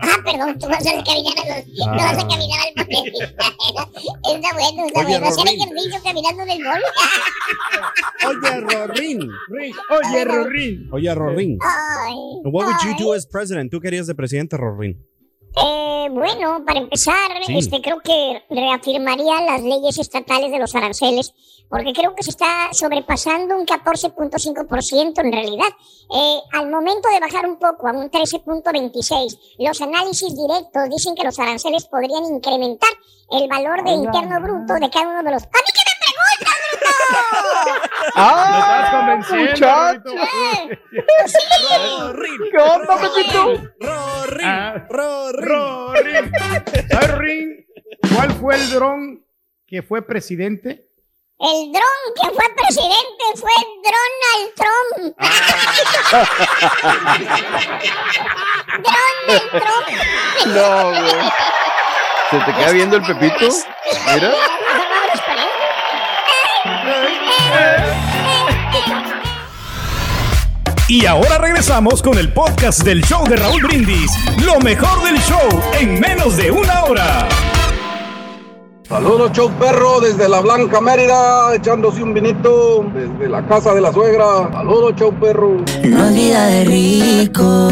[0.00, 2.86] Ah, perdón, tú vas a caminar a los, no vas a caminar al mall.
[3.26, 5.26] está bueno, está Oye, bueno.
[5.26, 6.82] Hacer ejercicio caminando en el mall.
[8.26, 9.30] Oye, Rorín.
[9.90, 10.88] Oye, Rorín.
[10.92, 11.58] Oye, Rorín.
[11.62, 13.70] Ay, What would you do as president?
[13.70, 15.04] ¿Tú querías de presidente, Rorín?
[15.56, 17.14] Eh, bueno, para empezar,
[17.46, 17.56] Sí.
[17.56, 21.32] este, creo que reafirmaría las leyes estatales de los aranceles,
[21.70, 25.68] porque creo que se está sobrepasando un 14.5% en realidad.
[26.14, 31.24] Eh, al momento de bajar un poco a un 13.26, los análisis directos dicen que
[31.24, 32.90] los aranceles podrían incrementar
[33.30, 35.42] el valor de interno bruto de cada uno de los...
[35.42, 35.85] ¡A mí que me preguntas, bruto!
[38.14, 38.50] ¡Ah!
[38.50, 40.10] Lo estás convenciendo, muchacho!
[40.30, 41.38] Sí.
[42.50, 43.40] ¿Qué onda, Pepito?
[44.42, 45.36] Ah, Rorín.
[45.46, 46.32] Rorín.
[46.90, 47.66] ¿Sabes, Rorín?
[48.14, 49.24] ¿Cuál fue el dron
[49.66, 50.88] que fue presidente?
[51.38, 51.82] El dron
[52.14, 53.52] que fue presidente fue
[53.84, 55.16] Donald Trump.
[58.82, 59.88] Donald Trump.
[60.46, 61.32] No, güey.
[62.30, 63.48] ¿Se te queda viendo el Pepito?
[64.14, 64.32] Mira.
[70.88, 74.08] Y ahora regresamos con el podcast del show de Raúl Brindis.
[74.44, 75.48] Lo mejor del show
[75.80, 77.28] en menos de una hora.
[78.88, 83.92] Saludos, show perro, desde la Blanca Mérida, echándose un vinito desde la casa de la
[83.92, 84.48] suegra.
[84.52, 85.56] Saludos, show perro.
[85.82, 87.68] No es vida de rico,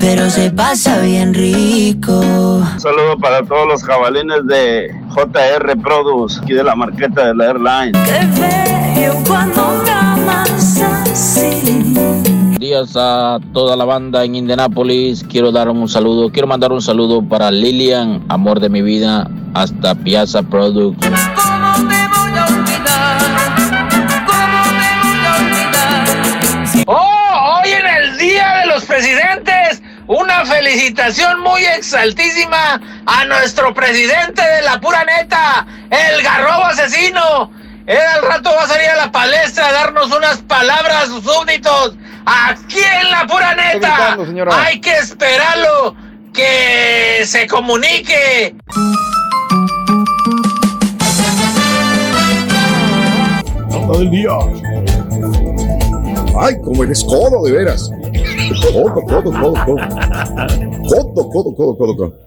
[0.00, 2.18] pero se pasa bien rico.
[2.18, 7.44] Un saludo para todos los jabalines de JR Produce, aquí de la marqueta de la
[7.44, 7.92] Airline.
[7.92, 12.35] Qué bello cuando amas así.
[12.58, 15.24] Días a toda la banda en Indianápolis.
[15.28, 19.94] Quiero dar un saludo, quiero mandar un saludo para Lilian, amor de mi vida, hasta
[19.94, 21.06] Piazza Products.
[26.86, 27.60] ¡Oh!
[27.62, 34.62] Hoy en el Día de los Presidentes, una felicitación muy exaltísima a nuestro presidente de
[34.62, 37.50] la pura neta, el garrobo asesino.
[37.86, 41.94] Él al rato va a salir a la palestra a darnos unas palabras, sus súbditos.
[42.24, 44.16] Aquí en la pura neta.
[44.16, 44.52] gritando.
[44.52, 45.94] Hay que esperarlo
[46.34, 48.56] que se comunique.
[53.70, 54.30] Todo el día.
[56.40, 57.88] Ay, como eres codo, de veras.
[58.54, 59.76] Codo, codo, codo, codo.
[60.88, 62.18] Codo, codo, codo, codo, codo.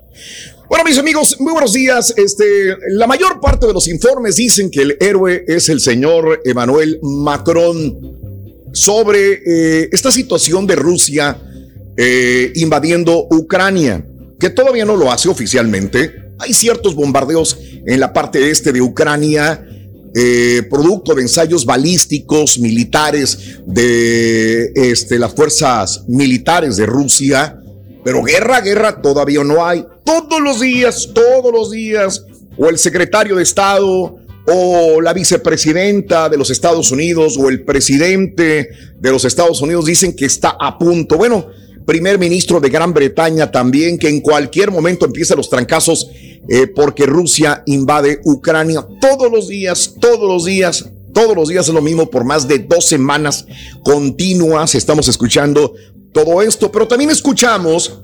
[0.68, 2.14] Bueno, mis amigos, muy buenos días.
[2.18, 7.00] Este, la mayor parte de los informes dicen que el héroe es el señor Emmanuel
[7.02, 8.20] Macron
[8.74, 11.38] sobre eh, esta situación de Rusia
[11.96, 14.06] eh, invadiendo Ucrania,
[14.40, 16.34] que todavía no lo hace oficialmente.
[16.38, 19.66] Hay ciertos bombardeos en la parte este de Ucrania,
[20.16, 27.60] eh, producto de ensayos balísticos militares de este, las fuerzas militares de Rusia,
[28.04, 29.86] pero guerra, guerra todavía no hay.
[30.04, 32.26] Todos los días, todos los días,
[32.58, 34.18] o el secretario de Estado
[34.52, 38.70] o la vicepresidenta de los Estados Unidos o el presidente
[39.00, 41.18] de los Estados Unidos dicen que está a punto.
[41.18, 41.48] Bueno,
[41.90, 46.08] primer ministro de Gran Bretaña también, que en cualquier momento empieza los trancazos
[46.48, 48.86] eh, porque Rusia invade Ucrania.
[49.02, 52.60] Todos los días, todos los días, todos los días es lo mismo por más de
[52.60, 53.48] dos semanas
[53.84, 54.76] continuas.
[54.76, 55.74] Estamos escuchando
[56.14, 58.04] todo esto, pero también escuchamos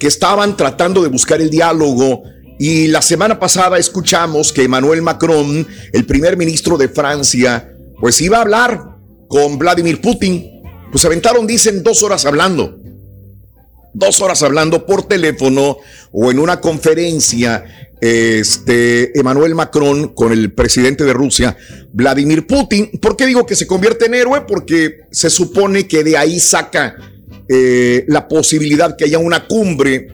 [0.00, 2.22] que estaban tratando de buscar el diálogo
[2.58, 7.70] y la semana pasada escuchamos que Emmanuel Macron, el primer ministro de Francia,
[8.00, 8.96] pues iba a hablar
[9.28, 10.62] con Vladimir Putin.
[10.90, 12.85] Pues aventaron, dicen, dos horas hablando.
[13.98, 15.78] Dos horas hablando por teléfono
[16.12, 17.64] o en una conferencia,
[17.98, 21.56] este, Emmanuel Macron con el presidente de Rusia,
[21.94, 22.90] Vladimir Putin.
[23.00, 24.42] ¿Por qué digo que se convierte en héroe?
[24.46, 26.94] Porque se supone que de ahí saca
[27.48, 30.08] eh, la posibilidad que haya una cumbre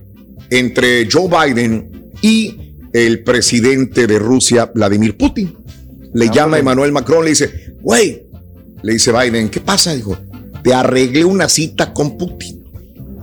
[0.48, 5.56] entre Joe Biden y el presidente de Rusia, Vladimir Putin.
[6.14, 8.28] Le llama Emmanuel Macron, le dice, güey,
[8.80, 9.92] le dice Biden, ¿qué pasa?
[9.92, 10.16] Dijo,
[10.62, 12.61] te arreglé una cita con Putin.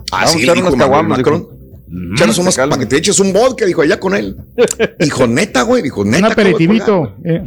[0.10, 1.48] Echar dijo unas Emmanuel caguamas, Macron.
[1.88, 2.76] Mm, unas se calma.
[2.76, 4.38] para que te eches un vodka, dijo, allá con él.
[5.00, 6.28] Dijo, neta, güey, dijo, neta.
[6.28, 7.16] Un aperitivito.
[7.24, 7.42] eh.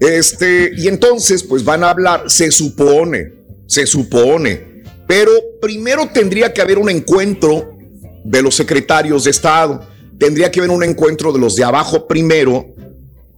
[0.00, 3.32] este, y entonces, pues van a hablar, se supone,
[3.66, 7.76] se supone, pero primero tendría que haber un encuentro
[8.24, 9.86] de los secretarios de Estado,
[10.18, 12.66] tendría que haber un encuentro de los de abajo primero,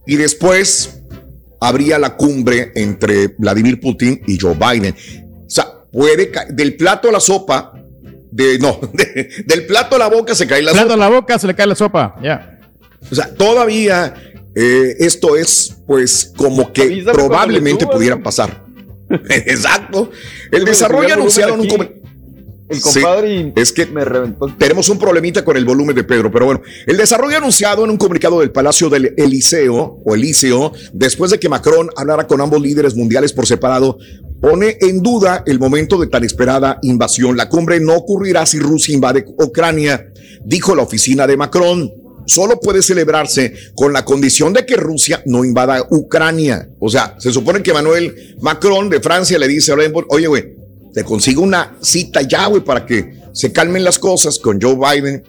[0.05, 1.01] y después
[1.59, 4.95] habría la cumbre entre Vladimir Putin y Joe Biden.
[5.45, 7.73] O sea, puede, del plato a la sopa,
[8.37, 10.93] de, no, de- del plato a la boca se cae la Plato sopa.
[10.93, 12.15] a la boca, se le cae la sopa.
[12.21, 12.59] Ya.
[13.11, 14.13] O sea, todavía
[14.55, 18.63] eh, esto es, pues, como que probablemente pudiera pasar.
[19.29, 20.11] Exacto.
[20.51, 21.67] El desarrollo anunciado en un
[22.69, 24.47] el Sí, compadre es que me reventó.
[24.57, 27.97] tenemos un problemita con el volumen de Pedro, pero bueno, el desarrollo anunciado en un
[27.97, 32.95] comunicado del Palacio del Eliseo o Eliseo, después de que Macron hablara con ambos líderes
[32.95, 33.97] mundiales por separado,
[34.41, 37.37] pone en duda el momento de tan esperada invasión.
[37.37, 40.11] La cumbre no ocurrirá si Rusia invade Ucrania,
[40.43, 41.91] dijo la oficina de Macron.
[42.25, 46.69] Solo puede celebrarse con la condición de que Rusia no invada Ucrania.
[46.77, 49.77] O sea, se supone que Manuel Macron de Francia le dice a
[50.09, 50.57] oye, güey,
[50.97, 55.23] te consigo una cita ya, güey, para que se calmen las cosas con Joe Biden,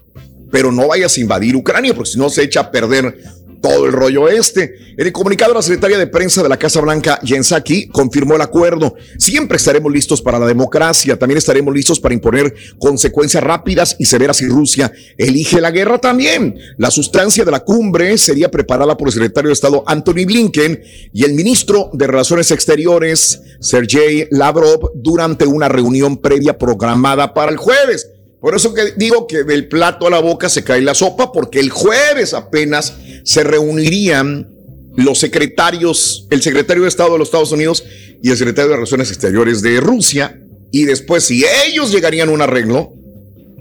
[0.50, 3.22] pero no vayas a invadir Ucrania, porque si no se echa a perder
[3.61, 4.75] todo el rollo este.
[4.97, 8.42] En el comunicado, la secretaria de prensa de la Casa Blanca, Jen Psaki, confirmó el
[8.42, 8.94] acuerdo.
[9.18, 14.38] Siempre estaremos listos para la democracia, también estaremos listos para imponer consecuencias rápidas y severas
[14.38, 16.59] si Rusia elige la guerra también.
[16.77, 20.81] La sustancia de la cumbre sería preparada por el secretario de Estado Anthony Blinken
[21.12, 27.57] y el ministro de Relaciones Exteriores, Sergei Lavrov, durante una reunión previa programada para el
[27.57, 28.11] jueves.
[28.40, 31.59] Por eso que digo que del plato a la boca se cae la sopa, porque
[31.61, 34.48] el jueves apenas se reunirían
[34.96, 37.85] los secretarios, el secretario de Estado de los Estados Unidos
[38.22, 42.42] y el secretario de Relaciones Exteriores de Rusia, y después si ellos llegarían a un
[42.42, 42.92] arreglo,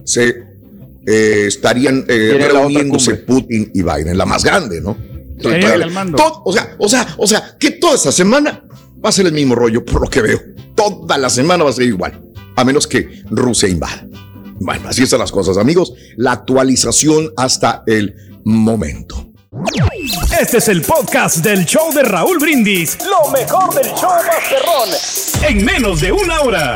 [0.03, 0.35] se
[1.07, 3.11] eh, estarían eh, reuniéndose.
[3.25, 4.97] Putin y Biden, la más grande, ¿no?
[6.17, 8.63] Todo- o sea, o sea, o sea, que toda esta semana
[9.03, 10.39] va a ser el mismo rollo, por lo que veo.
[10.75, 12.19] Toda la semana va a ser igual,
[12.55, 14.07] a menos que Rusia invada.
[14.59, 15.93] Bueno, así están las cosas, amigos.
[16.17, 19.29] La actualización hasta el momento.
[20.39, 22.97] Este es el podcast del show de Raúl Brindis.
[23.05, 24.89] Lo mejor del show Masterrón.
[25.47, 26.75] En menos de una hora.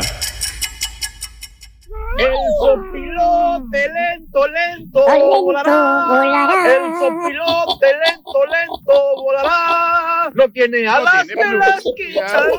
[2.18, 6.06] El sopilote lento, lento, Lento volará.
[6.08, 6.76] volará.
[6.76, 10.30] El sopilote lento, lento, volará.
[10.34, 12.50] No tiene alas que las quitan,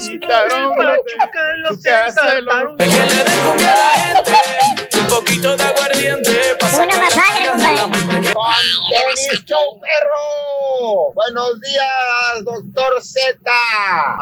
[0.76, 2.72] machuca los saltaron.
[2.72, 2.78] Un
[5.16, 8.32] poquito de aguardiente Una más padre, compadre.
[8.88, 11.12] ¡Feliz show, perro!
[11.14, 13.38] Buenos días, doctor Z,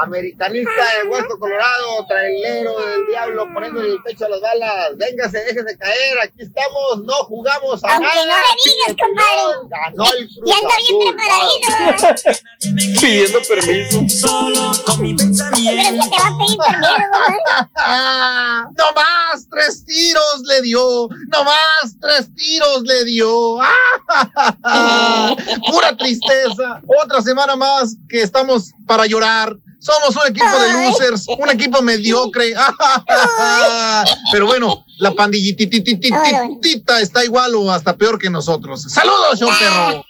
[0.02, 0.70] americanista
[1.02, 4.96] de Hueso Colorado, trailero del diablo, poniendo el pecho a las balas.
[4.96, 8.26] Véngase, déjese caer, aquí estamos, no jugamos a Aunque nada.
[8.26, 9.42] no le digas, compadre.
[9.70, 13.00] Ganó el Cruz Y anda bien preparadito.
[13.00, 13.98] pidiendo permiso.
[14.28, 16.04] Solo con mi Pero pensamiento.
[16.04, 18.70] que te va a pedir permiso, compadre.
[18.80, 20.79] No más tres tiros le dio,
[21.28, 23.56] no más tres tiros le dio.
[25.70, 26.80] Pura tristeza.
[27.02, 29.56] Otra semana más que estamos para llorar.
[29.80, 32.54] Somos un equipo de losers, un equipo mediocre.
[34.32, 38.82] Pero bueno, la pandillititititita está igual o hasta peor que nosotros.
[38.82, 40.04] ¡Saludos, show perro!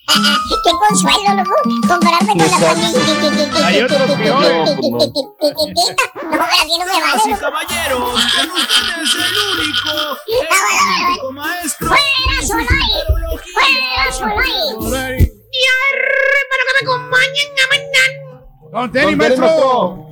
[0.65, 1.55] Qué consuelo, loco,
[1.87, 3.67] compararte con la familia.
[3.67, 4.53] Hay otros peores.
[4.53, 7.39] No, así no me y vale.
[7.39, 8.43] caballeros, usted
[9.03, 9.23] es el
[9.61, 9.93] único,
[10.27, 10.47] el
[11.07, 11.87] único maestro.
[11.87, 12.69] Fuera Solari,
[13.55, 15.23] fuera Solari.
[15.23, 15.63] Y
[16.51, 18.43] para que me acompañen a mañana.
[18.73, 20.10] Con tenis, maestro.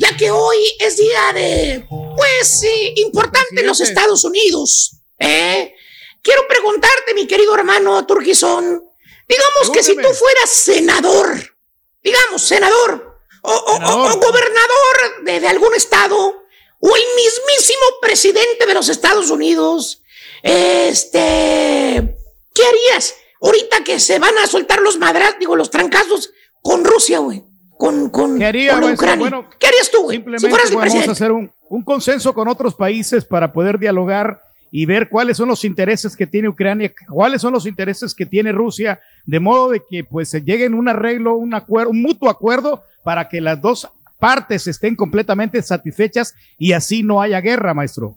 [0.00, 1.84] Ya que hoy es día de,
[2.16, 3.82] pues, eh, importante en los.
[3.82, 4.96] Estados Unidos.
[5.18, 5.74] ¿eh?
[6.22, 8.82] Quiero preguntarte, mi querido hermano Turquizón,
[9.28, 11.54] digamos que si tú fueras senador,
[12.02, 13.78] digamos, senador, o,
[14.16, 20.02] gobernador de, de algún estado, o el mismísimo presidente de los Estados Unidos,
[20.42, 22.16] este,
[22.54, 23.16] ¿qué harías?
[23.42, 26.30] Ahorita que se van a soltar los madras, digo, los trancazos
[26.62, 27.49] con Rusia, güey.
[27.80, 29.06] Con, con, ¿Qué haría, con maestro?
[29.06, 29.30] Ucrania.
[29.30, 30.16] Bueno, ¿Qué harías tú, güey?
[30.18, 34.42] Simplemente Si fueras vamos a hacer un, un consenso con otros países para poder dialogar
[34.70, 38.52] y ver cuáles son los intereses que tiene Ucrania, cuáles son los intereses que tiene
[38.52, 42.82] Rusia, de modo de que pues se lleguen un arreglo, un acuerdo, un mutuo acuerdo
[43.02, 43.88] para que las dos
[44.18, 48.14] partes estén completamente satisfechas y así no haya guerra, maestro.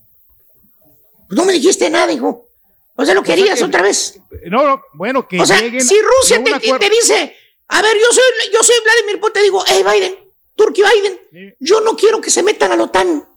[1.29, 2.45] Pues no me dijiste nada, hijo.
[2.97, 4.19] O sea, lo querías que- otra vez.
[4.47, 7.33] No, no, bueno, que O sea, lleguen si Rusia te dice,
[7.67, 8.23] a ver, yo soy,
[8.53, 10.15] yo soy Vladimir Putin, te digo, hey Biden,
[10.55, 11.53] Turquía Biden, Sí.
[11.59, 13.27] yo no quiero que se metan a la OTAN.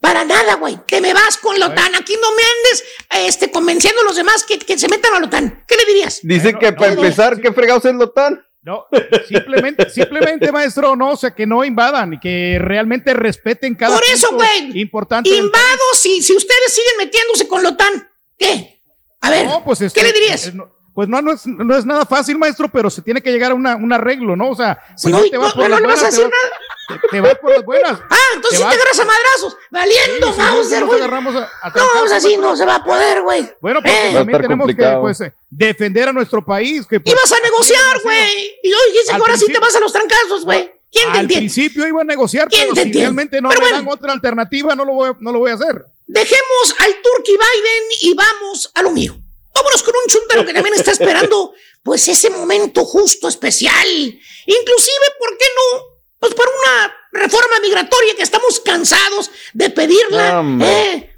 [0.00, 0.78] Para nada, güey.
[0.86, 1.94] Te me vas con la OTAN.
[1.94, 2.84] Aquí no me andes
[3.26, 5.64] este, convenciendo a los demás que, que se metan a la OTAN.
[5.66, 6.20] ¿Qué le dirías?
[6.22, 7.40] Dice Bueno, que no, para no, empezar.
[7.40, 8.46] ¿qué fregados es la OTAN?
[8.60, 8.86] No,
[9.28, 14.04] simplemente, simplemente, maestro, no, o sea, que no invadan y que realmente respeten cada Por
[14.12, 14.78] eso, güey.
[14.80, 15.30] importante.
[15.30, 18.10] Invado si, si ustedes siguen metiéndose con la OTAN.
[18.38, 18.82] ¿Qué?
[19.22, 20.46] A ver, No, pues ¿qué este, le dirías?
[20.48, 23.32] eh, no, Pues no, no es, no es nada fácil, maestro, pero se tiene que
[23.32, 24.50] llegar a una- un arreglo, ¿no?
[24.50, 26.14] O sea, si Pues no, te vas no, por no las buenas,
[27.10, 27.98] te vas por las buenas.
[28.10, 29.56] Ah, entonces Te sí te agarras a madrazos.
[29.70, 30.98] Valiendo, Sí, Mauser, güey.
[31.00, 33.50] agarramos a- a No, trancazos, pues así no se va a poder, güey.
[33.60, 34.02] Bueno, pues Eh.
[34.04, 34.94] Va a también tenemos complicado.
[34.96, 36.86] que pues, eh, defender a nuestro país.
[36.86, 38.52] Que, pues, Ibas a negociar, güey.
[38.62, 40.70] Y hoy dices que ahora sí te vas a los trancazos, güey.
[40.92, 41.34] ¿Quién te Al entiende?
[41.50, 43.00] principio iba a negociar, ¿Quién pero te si entiende?
[43.06, 43.84] realmente no Pero me bueno.
[43.84, 45.84] dan otra alternativa, no lo voy, a- no lo voy a hacer.
[46.06, 49.16] Dejemos al Turkey Biden y vamos a lo mío.
[49.54, 53.86] Vámonos con un chuntaro que también está esperando, pues ese momento justo, especial.
[53.88, 55.82] Inclusive, ¿por qué no?
[56.18, 60.40] Pues por una reforma migratoria que estamos cansados de pedirla.
[60.40, 60.68] Hombre.
[60.92, 61.10] eh,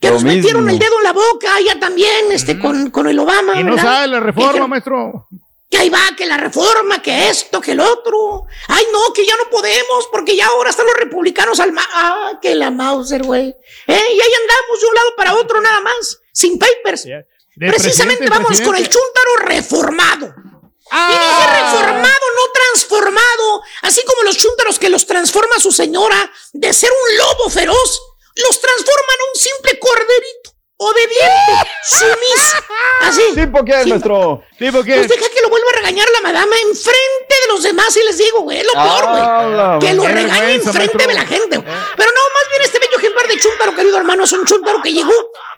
[0.00, 3.58] que nos metieron el dedo en la boca, ya también, este, con, con el Obama.
[3.58, 3.82] Y no ¿verdad?
[3.94, 5.28] sabe la reforma, maestro.
[5.70, 8.44] que ahí va, que la reforma, que esto, que el otro.
[8.68, 12.38] Ay, no, que ya no podemos, porque ya ahora están los republicanos al ma Ah,
[12.42, 13.48] que la Mauser, güey.
[13.48, 13.54] ¿Eh?
[13.86, 17.04] Y ahí andamos de un lado para otro nada más, sin papers.
[17.04, 17.24] De
[17.56, 20.26] Precisamente presidente, vamos con el chúntaro reformado.
[20.26, 21.08] Y Ah.
[21.10, 23.62] dije reformado, no transformado.
[23.82, 28.02] Así como los chúntaros que los transforma su señora de ser un lobo feroz,
[28.36, 32.56] los transforman a un simple corderito, obediente, sumiso.
[33.02, 33.22] Así.
[33.34, 33.90] ¿Tipo qué, Sí.
[33.90, 34.42] maestro?
[34.58, 37.96] Tipo que Pues deja que lo vuelva a regañar la madama enfrente de los demás
[37.96, 39.22] y les digo, güey, es lo peor, güey.
[39.22, 41.56] Ah, que lo regañe enfrente de la gente.
[41.58, 41.68] güey.
[41.96, 44.92] Pero no, más bien este bello ejemplar de chúntaro, querido hermano, es un chúntaro que
[44.92, 45.12] llegó,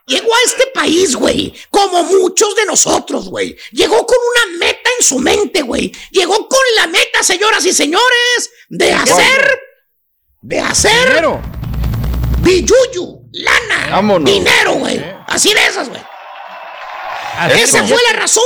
[0.07, 3.57] llegó a este país, güey, como muchos de nosotros, güey.
[3.73, 5.93] Llegó con una meta en su mente, güey.
[6.11, 9.61] Llegó con la meta, señoras y señores, de hacer,
[10.43, 11.23] de hacer
[12.43, 14.31] billuyu, lana, Vámonos.
[14.31, 15.03] dinero, güey.
[15.27, 16.03] Así de esas, güey.
[17.55, 17.89] Esa es.
[17.91, 18.45] fue la razón,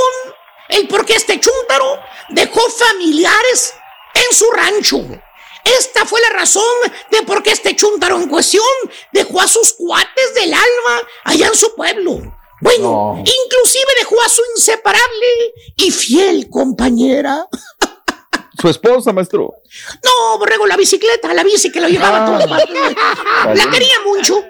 [0.69, 3.73] el por qué este chúntaro dejó familiares
[4.13, 4.97] en su rancho.
[5.63, 6.63] Esta fue la razón
[7.11, 8.63] de por qué este chúntaro en cuestión
[9.13, 12.19] dejó a sus cuates del alma allá en su pueblo.
[12.59, 13.17] Bueno, No.
[13.19, 15.27] inclusive dejó a su inseparable
[15.77, 17.45] y fiel compañera.
[18.61, 19.55] Su esposa, maestro.
[20.03, 22.45] No, borrego, la bicicleta, la bici que lo llevaba Ah.
[22.47, 22.69] partes.
[22.69, 22.95] güey.
[22.95, 23.69] La Vale.
[23.71, 24.43] quería mucho.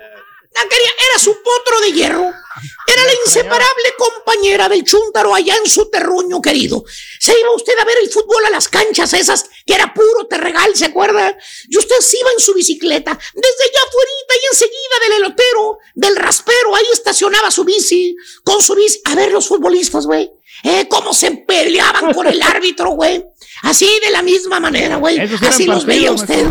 [0.54, 2.32] Quería, era su potro de hierro.
[2.88, 6.84] Era la inseparable compañera del chúntaro allá en su terruño querido.
[7.20, 10.76] Se iba usted a ver el fútbol a las canchas esas, que era puro terregal,
[10.76, 11.38] ¿se acuerda?
[11.70, 16.16] Y usted se iba en su bicicleta, desde allá afuera y enseguida del elotero, del
[16.16, 20.32] raspero, ahí estacionaba su bici, con su bici, a ver los futbolistas, güey.
[20.64, 23.26] Eh, cómo se peleaban con el árbitro, güey.
[23.64, 25.20] Así de la misma manera, güey.
[25.20, 26.46] Así los veía usted.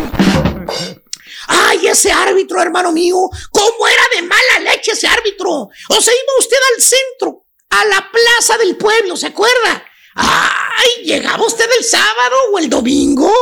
[1.91, 3.17] Ese árbitro, hermano mío,
[3.51, 5.51] cómo era de mala leche ese árbitro.
[5.89, 9.85] O se iba usted al centro, a la plaza del pueblo, ¿se acuerda?
[10.15, 13.33] Ay, llegaba usted el sábado o el domingo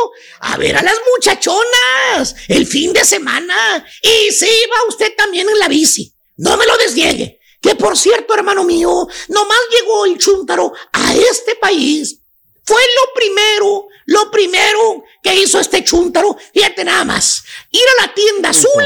[0.40, 5.58] a ver a las muchachonas el fin de semana y se iba usted también en
[5.58, 6.14] la bici.
[6.36, 7.40] No me lo desniegue.
[7.60, 12.20] Que por cierto, hermano mío, nomás llegó el chúntaro a este país
[12.68, 18.14] fue lo primero, lo primero que hizo este chúntaro, fíjate nada más, ir a la
[18.14, 18.84] tienda azul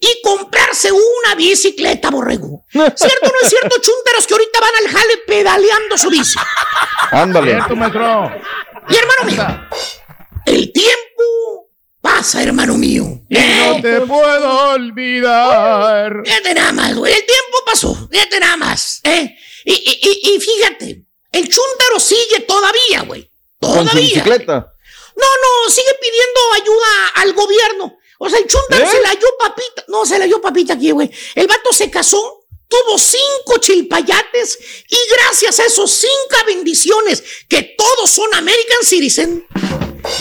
[0.00, 2.64] y comprarse una bicicleta, borrego.
[2.72, 6.38] ¿Cierto o no es cierto, chúntaros que ahorita van al jale pedaleando su bici?
[7.12, 7.52] Ándale.
[8.88, 9.68] Y hermano mío,
[10.46, 11.70] el tiempo
[12.00, 13.04] pasa, hermano mío.
[13.30, 16.20] Y no te puedo olvidar.
[16.24, 17.12] Fíjate nada más, güey.
[17.12, 18.08] El tiempo pasó.
[18.10, 19.00] Fíjate nada más.
[19.04, 19.36] ¿eh?
[19.64, 23.30] Y, y- y- y fíjate, el chúntaro sigue todavía, güey.
[23.60, 24.00] Con su Todavía.
[24.02, 24.74] bicicleta.
[25.16, 27.98] No, no, sigue pidiendo ayuda al gobierno.
[28.18, 28.88] O sea, el chúntaro ¿Eh?
[28.90, 29.84] se la dio papita.
[29.88, 31.10] No, se la dio papita aquí, güey.
[31.34, 38.10] El vato se casó, tuvo cinco chilpayates y gracias a esos cinco bendiciones, que todos
[38.10, 39.46] son American Citizen,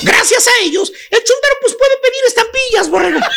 [0.04, 3.20] gracias a ellos, el chúntaro pues puede pedir estampillas, borrego.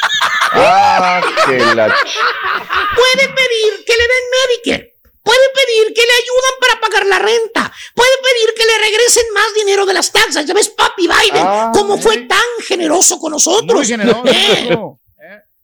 [0.59, 1.87] Ah, que la...
[1.89, 4.96] Puede pedir que le den Medicare.
[5.27, 7.73] Puede pedir que le ayudan para pagar la renta.
[7.97, 10.47] Puede pedir que le regresen más dinero de las taxas.
[10.47, 13.75] Ya ves, papi Biden, Ah, cómo fue tan generoso con nosotros.
[13.75, 14.23] Muy generoso.
[14.27, 15.01] Eh, maestro.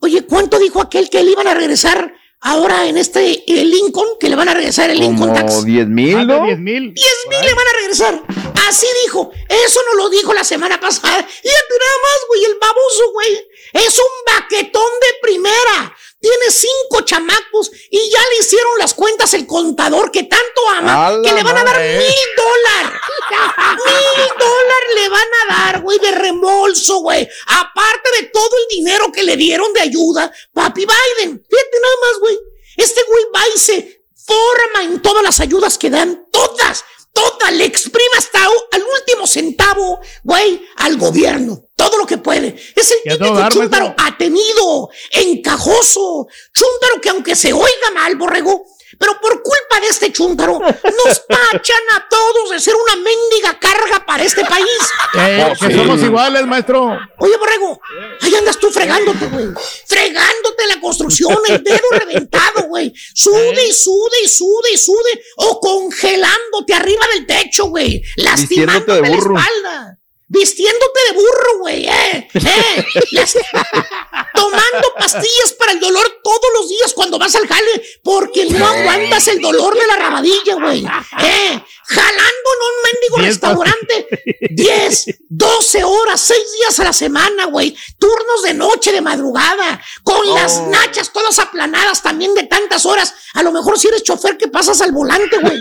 [0.00, 4.18] Oye, ¿cuánto dijo aquel que le iban a regresar ahora en este eh, Lincoln?
[4.18, 5.52] Que le van a regresar el Lincoln Tax.
[5.54, 6.44] Como 10 mil, ¿no?
[6.44, 6.92] 10 mil.
[6.92, 8.22] 10 mil le van a regresar.
[8.68, 9.30] Así dijo.
[9.48, 11.18] Eso no lo dijo la semana pasada.
[11.22, 11.44] Fíjate
[11.78, 13.48] nada más, güey, el baboso, güey.
[13.74, 15.96] Es un baquetón de primera.
[16.22, 21.32] Tiene cinco chamacos y ya le hicieron las cuentas el contador que tanto ama, que
[21.32, 23.00] le van a dar mil dólares.
[23.84, 27.28] Mil dólares le van a dar, güey, de reembolso, güey.
[27.46, 31.44] Aparte de todo el dinero que le dieron de ayuda, papi Biden.
[31.50, 32.38] Fíjate nada más, güey.
[32.76, 37.64] Este güey va y se forma en todas las ayudas que dan, todas, todas, le
[37.64, 41.64] exprime hasta al último centavo, güey, al gobierno.
[41.76, 42.54] Todo lo que puede.
[42.76, 48.64] Es el típico dar, chúntaro atenido, encajoso, chúntaro que aunque se oiga mal, borrego,
[49.02, 54.06] Pero por culpa de este chúntaro, nos tachan a todos de ser una mendiga carga
[54.06, 54.66] para este país.
[55.14, 56.98] Eh, que somos iguales, maestro.
[57.18, 57.80] Oye, Borrego,
[58.20, 59.46] ahí andas tú fregándote, güey.
[59.86, 62.92] Fregándote la construcción, el dedo reventado, güey.
[63.14, 65.22] Sude y sude y sude y sude.
[65.36, 68.02] O congelándote arriba del techo, güey.
[68.16, 69.98] Lastimándote de la espalda.
[70.32, 72.28] Vistiéndote de burro, güey, eh.
[72.32, 72.84] eh.
[73.10, 73.34] Las-
[74.34, 79.28] Tomando pastillas para el dolor todos los días cuando vas al jale, porque no aguantas
[79.28, 80.86] el dolor de la rabadilla, güey.
[80.86, 81.64] Eh.
[81.84, 84.08] Jalando en un mendigo restaurante
[84.50, 87.76] 10, 12 horas, 6 días a la semana, güey.
[87.98, 93.14] Turnos de noche, de madrugada, con las nachas todas aplanadas también de tantas horas.
[93.34, 95.60] A lo mejor si eres chofer que pasas al volante, güey.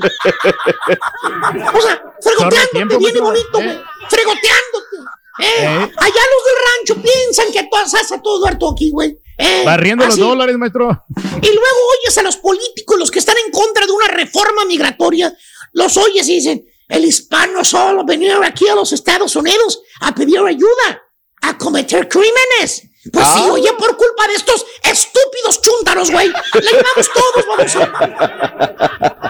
[1.74, 3.82] O sea, fregoteándote bien y bonito, güey.
[4.10, 4.98] Fregoteándote.
[5.40, 5.44] Eh.
[5.60, 5.66] Eh.
[5.66, 9.18] Allá los del rancho piensan que tú haces a todo harto aquí, güey.
[9.38, 9.64] Eh.
[9.66, 11.06] Barriendo los dólares, maestro.
[11.42, 15.34] Y luego oyes a los políticos, los que están en contra de una reforma migratoria,
[15.74, 20.40] los oyes y dicen, el hispano solo venía aquí a los Estados Unidos a pedir
[20.40, 21.02] ayuda,
[21.42, 22.84] a cometer crímenes.
[23.12, 23.52] Pues sí, Ah.
[23.52, 26.28] oye, por culpa de estos estúpidos chúntaros, güey.
[26.28, 29.22] La llevamos todos, vamos a...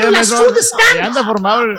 [0.00, 1.62] Allá anda formado anda formado.
[1.62, 1.70] el-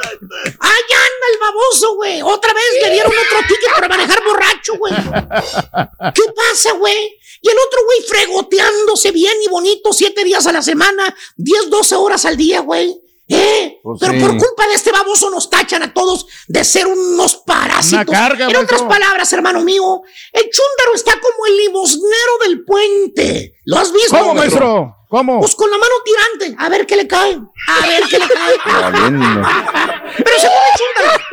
[0.59, 2.21] Allá anda el baboso, güey.
[2.21, 4.93] Otra vez le dieron otro ticket por manejar borracho, güey.
[6.13, 7.19] ¿Qué pasa, güey?
[7.41, 11.95] Y el otro, güey, fregoteándose bien y bonito siete días a la semana, 10, 12
[11.95, 13.01] horas al día, güey.
[13.31, 13.79] ¿Eh?
[13.83, 14.19] Pues Pero sí.
[14.19, 18.07] por culpa de este baboso nos tachan a todos de ser unos parásitos.
[18.07, 20.01] Una carga, en otras palabras, hermano mío,
[20.33, 23.53] el chúndaro está como el limosnero del puente.
[23.65, 24.17] ¿Lo has visto?
[24.17, 24.95] ¿Cómo, maestro?
[25.09, 25.39] ¿Cómo?
[25.39, 26.55] Pues con la mano tirante.
[26.63, 27.41] A ver qué le cae.
[27.67, 28.55] A ver qué le cae.
[30.23, 31.23] Pero se pone chúndaro.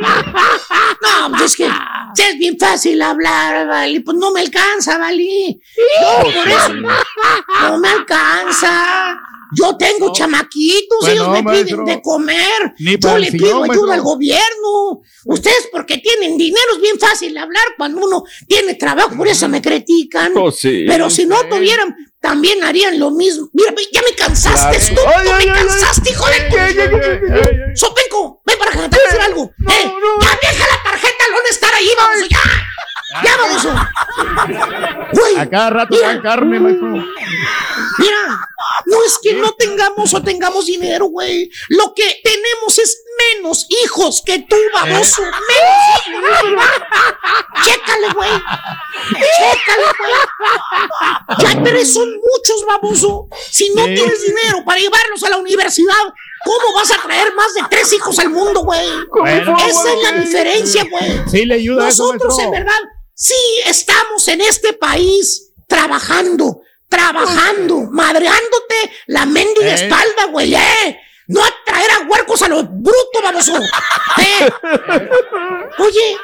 [1.03, 4.01] No, pues es que es bien fácil hablar, Vali.
[4.01, 5.61] Pues no me alcanza, Vali.
[6.01, 6.73] No, por eso.
[6.73, 9.21] No me alcanza.
[9.55, 11.85] Yo tengo chamaquitos, Pues ellos no, me maestro.
[11.85, 12.75] piden de comer.
[12.79, 13.93] Ni Yo le pido ayuda maestro.
[13.93, 15.01] al gobierno.
[15.27, 19.61] Ustedes porque tienen dinero es bien fácil hablar cuando uno tiene trabajo, por eso me
[19.63, 20.33] critican.
[20.37, 20.85] Oh, sí.
[20.89, 23.49] Pero si no tuvieran, también harían lo mismo.
[23.53, 26.57] Mira, ya me cansaste, estúpido, me cansaste, hijo de tu...
[27.77, 29.51] Sopenco, ven para acá, te voy a decir algo.
[29.69, 29.93] eh,
[30.23, 31.89] ya deja la tarjeta, ¿dónde estar ahí?
[31.97, 32.41] Vamos, ya.
[33.23, 33.67] Ya vamos.
[35.13, 36.09] Güey, A cada rato Mira.
[36.09, 36.89] dan carne, maestro.
[37.99, 38.41] Mira,
[38.87, 41.49] no es que no tengamos o tengamos dinero, güey.
[41.69, 43.05] Lo que tenemos es
[43.35, 45.23] menos hijos que tú, baboso.
[45.23, 45.39] Menos
[46.09, 46.65] hijos.
[47.65, 48.31] Chécale, güey.
[49.13, 50.13] Chécale, güey.
[51.39, 53.29] Ya, pero son muchos, baboso.
[53.51, 53.95] Si no Sí.
[53.95, 55.95] tienes dinero para llevarlos a la universidad,
[56.45, 58.87] ¿cómo vas a traer más de tres hijos al mundo, güey?
[59.11, 59.57] Bueno.
[59.59, 61.21] Esa es la diferencia, güey.
[61.31, 62.79] Sí le ayuda Nosotros, en verdad,
[63.17, 63.35] sí
[63.67, 68.77] estamos en este país trabajando, trabajando, madreándote
[69.09, 69.75] la mendiga Eh.
[69.75, 71.01] espalda, güey, eh.
[71.29, 73.53] No a traer a huercos a lo bruto, baboso.
[74.19, 74.49] Eh.
[75.79, 76.17] Oye,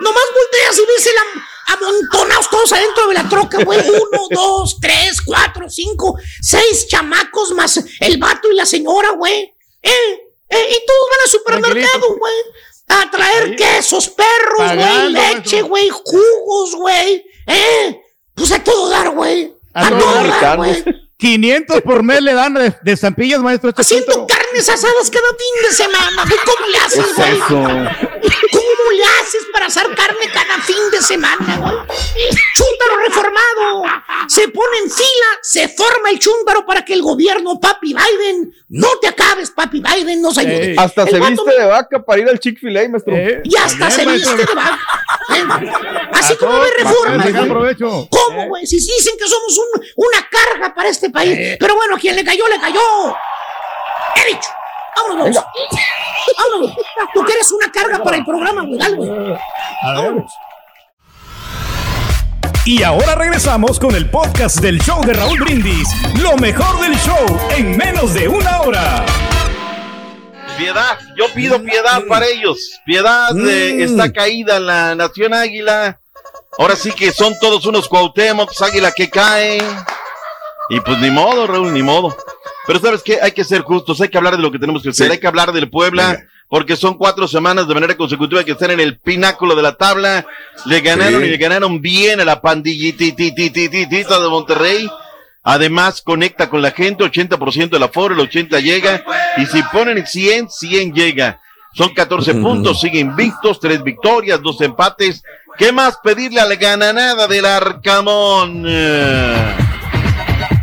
[0.00, 1.44] nomás volteas y ves el am-
[1.78, 3.80] amontonados todos adentro de la troca, güey.
[3.88, 9.54] Uno, dos, tres, cuatro, cinco, seis chamacos más el vato y la señora, güey.
[9.82, 10.20] Eh,
[10.50, 12.34] eh, y todos van al supermercado, güey.
[12.90, 17.24] A traer quesos, perros, güey, leche, güey, jugos, güey.
[17.46, 18.00] Eh,
[18.34, 19.54] pues a todo dar, güey.
[19.74, 20.56] A A todo dar.
[20.56, 20.84] güey.
[21.16, 23.68] 500 por mes le dan de, de estampillas, maestro.
[23.70, 26.24] Este Haciendo carnes asadas cada fin de semana.
[26.46, 27.38] ¿Cómo le ¿Qué haces, es güey?
[28.80, 31.74] ¿Cómo le haces para asar carne cada fin de semana, güey?
[32.54, 33.82] Chúntaro reformado.
[34.28, 38.88] Se pone en fila, se forma el chúntaro para que el gobierno, papi Biden, no
[39.00, 40.70] te acabes, papi Biden, nos ayude.
[40.70, 40.76] Ey.
[40.78, 43.14] Hasta El se viste de vaca para ir al Chick-fil-A, maestro.
[43.14, 44.36] Eh, Y hasta también, se maestro.
[44.36, 44.78] viste de vaca.
[45.36, 45.44] Eh,
[46.12, 47.24] Así como para reforma.
[48.10, 48.66] ¿Cómo, güey?
[48.66, 51.36] Si dicen que somos un- una carga para este país.
[51.36, 51.56] Eh.
[51.60, 52.80] Pero bueno, a quien le cayó, le cayó.
[54.16, 54.48] He dicho.
[54.96, 55.36] Vámonos.
[56.38, 56.76] Vámonos.
[57.14, 58.78] Tú que eres una carga para el programa, güey.
[58.78, 59.10] Dale, güey.
[59.10, 60.24] Ver.
[62.64, 65.88] Y ahora regresamos con el podcast del show de Raúl Brindis.
[66.20, 69.04] Lo mejor del show en menos de una hora.
[70.58, 72.80] Piedad, yo pido piedad para ellos.
[72.84, 73.80] Piedad eh, Mm.
[73.80, 75.98] está caída la Nación Águila.
[76.58, 79.62] Ahora sí que son todos unos Cuauhtémoc, Águila que cae.
[80.68, 82.14] Y pues ni modo, Raúl, ni modo.
[82.66, 84.90] Pero sabes qué, hay que ser justos, hay que hablar de lo que tenemos que
[84.90, 85.12] hacer, Sí.
[85.12, 86.26] hay que hablar del Puebla, Venga.
[86.48, 90.26] porque son cuatro semanas de manera consecutiva que están en el pináculo de la tabla.
[90.66, 91.26] Le ganaron Sí.
[91.26, 94.88] y le ganaron bien a la pandillitititititita de Monterrey.
[95.42, 99.02] Además, conecta con la gente, 80% del aforo, el 80 llega.
[99.38, 101.40] Y si ponen 100, 100 llega.
[101.72, 105.22] Son 14 puntos, siguen invictos, tres victorias, dos empates.
[105.56, 108.64] ¿Qué más pedirle al gananada del Arcamón?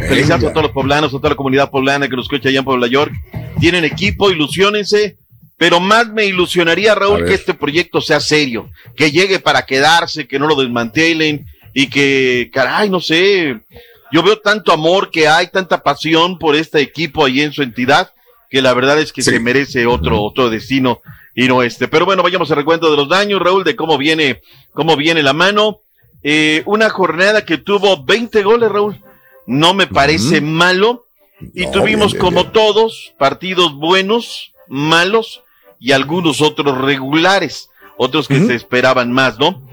[0.08, 2.66] Felicidades a todos los poblanos, a toda la comunidad poblana que nos escucha allá en
[2.66, 3.14] Puebla York.
[3.60, 5.18] Tienen equipo, ilusionense.
[5.58, 10.38] Pero más me ilusionaría, Raúl, que este proyecto sea serio, que llegue para quedarse, que
[10.38, 13.60] no lo desmantelen y que, caray, no sé,
[14.12, 18.12] yo veo tanto amor que hay, tanta pasión por este equipo ahí en su entidad,
[18.52, 21.02] que la verdad es que se merece otro, otro destino
[21.36, 21.88] y no este.
[21.88, 24.42] Pero bueno, vayamos al recuento de los daños, Raúl, de cómo viene,
[24.74, 25.82] cómo viene la mano.
[26.24, 29.02] Eh, una jornada que tuvo 20 goles, Raúl.
[29.48, 31.06] No me parece malo.
[31.54, 32.54] Y No, tuvimos bien, como bien.
[32.54, 35.42] todos partidos buenos, malos
[35.80, 39.64] y algunos otros regulares, otros que se esperaban más, ¿no?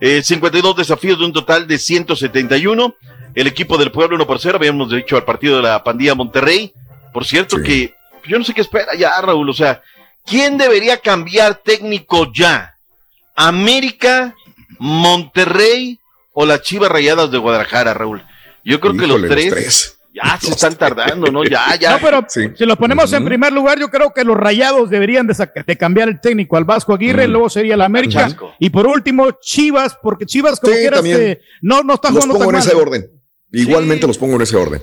[0.00, 2.94] Eh, 52 desafíos de un total de 171.
[3.34, 6.72] El equipo del pueblo 1 por 0, habíamos dicho al partido de la pandilla Monterrey.
[7.12, 7.94] Por cierto que
[8.26, 9.48] yo no sé qué espera ya, Raúl.
[9.48, 9.80] O sea,
[10.26, 12.74] ¿quién debería cambiar técnico ya?
[13.36, 14.34] ¿América,
[14.78, 15.98] Monterrey
[16.32, 18.24] o las Chivas Rayadas de Guadalajara, Raúl?
[18.64, 21.44] Yo creo que los los tres, ya se están tardando, ¿no?
[21.44, 21.92] Ya, ya.
[21.92, 25.48] No, pero si lo ponemos en primer lugar, yo creo que los rayados deberían de,
[25.66, 28.28] de cambiar el técnico al Vasco Aguirre, luego sería la América.
[28.58, 31.20] Y por último, Chivas, porque Chivas, como Sí, quieras, también.
[31.20, 33.10] eh, no, no está Los jugando pongo en ese orden.
[33.52, 34.82] Igualmente los pongo en ese orden.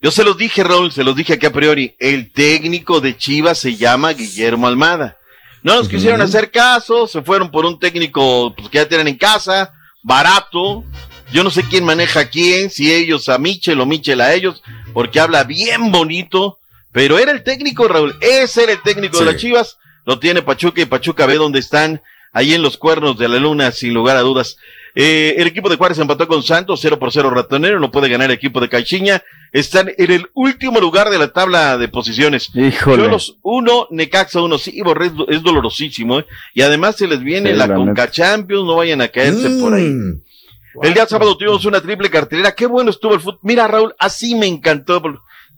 [0.00, 1.96] Yo se los dije, Raúl, se los dije aquí a priori.
[1.98, 5.16] El técnico de Chivas se llama Guillermo Almada.
[5.62, 9.16] No nos quisieron hacer caso, se fueron por un técnico pues, que ya tienen en
[9.16, 9.72] casa,
[10.04, 10.84] barato.
[11.32, 14.62] Yo no sé quién maneja a quién, si ellos a Michel o Michel a ellos,
[14.92, 16.58] porque habla bien bonito.
[16.92, 18.16] Pero era el técnico, Raúl.
[18.20, 19.76] Ese era el técnico de las Chivas.
[20.06, 22.00] Lo tiene Pachuca y Pachuca ve dónde están.
[22.32, 24.56] Ahí en los cuernos de la luna, sin lugar a dudas.
[24.94, 28.30] Eh, el equipo de Juárez empató con Santos, 0 por 0 ratonero, no puede ganar
[28.30, 29.22] el equipo de Caixinha.
[29.52, 32.48] Están en el último lugar de la tabla de posiciones.
[32.54, 33.04] Híjole.
[33.04, 36.26] Cholos 1, Necaxa 1, sí, Borré, es, dolorosísimo, ¿eh?
[36.54, 38.10] Y además se les viene Sí, la la Conca.
[38.10, 39.92] Champions, no vayan a caerse por ahí.
[40.82, 42.54] El día sábado tuvimos una triple cartelera.
[42.54, 43.38] Qué bueno estuvo el fútbol.
[43.42, 45.02] Mira, Raúl, así me encantó.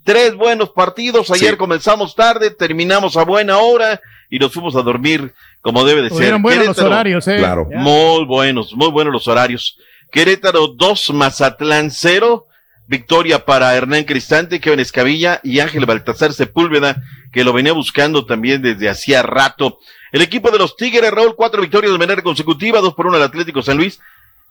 [0.04, 1.30] Tres buenos partidos.
[1.30, 1.56] Ayer Sí.
[1.56, 4.00] comenzamos tarde, terminamos a buena hora
[4.30, 6.38] y nos fuimos a dormir como debe de ser.
[6.38, 7.36] Buenos los horarios, eh.
[7.38, 7.66] Claro.
[7.70, 7.78] Ya.
[7.78, 9.76] Muy buenos, muy buenos los horarios.
[10.10, 12.46] Querétaro 2, Mazatlán 0.
[12.86, 16.96] Victoria para Hernán Cristante, Kevin Escavilla y Ángel Baltasar Sepúlveda,
[17.34, 19.78] que lo venía buscando también desde hacía rato.
[20.10, 23.24] El equipo de los Tigres, Raúl, cuatro victorias de manera consecutiva, dos por uno al
[23.24, 24.00] Atlético San Luis.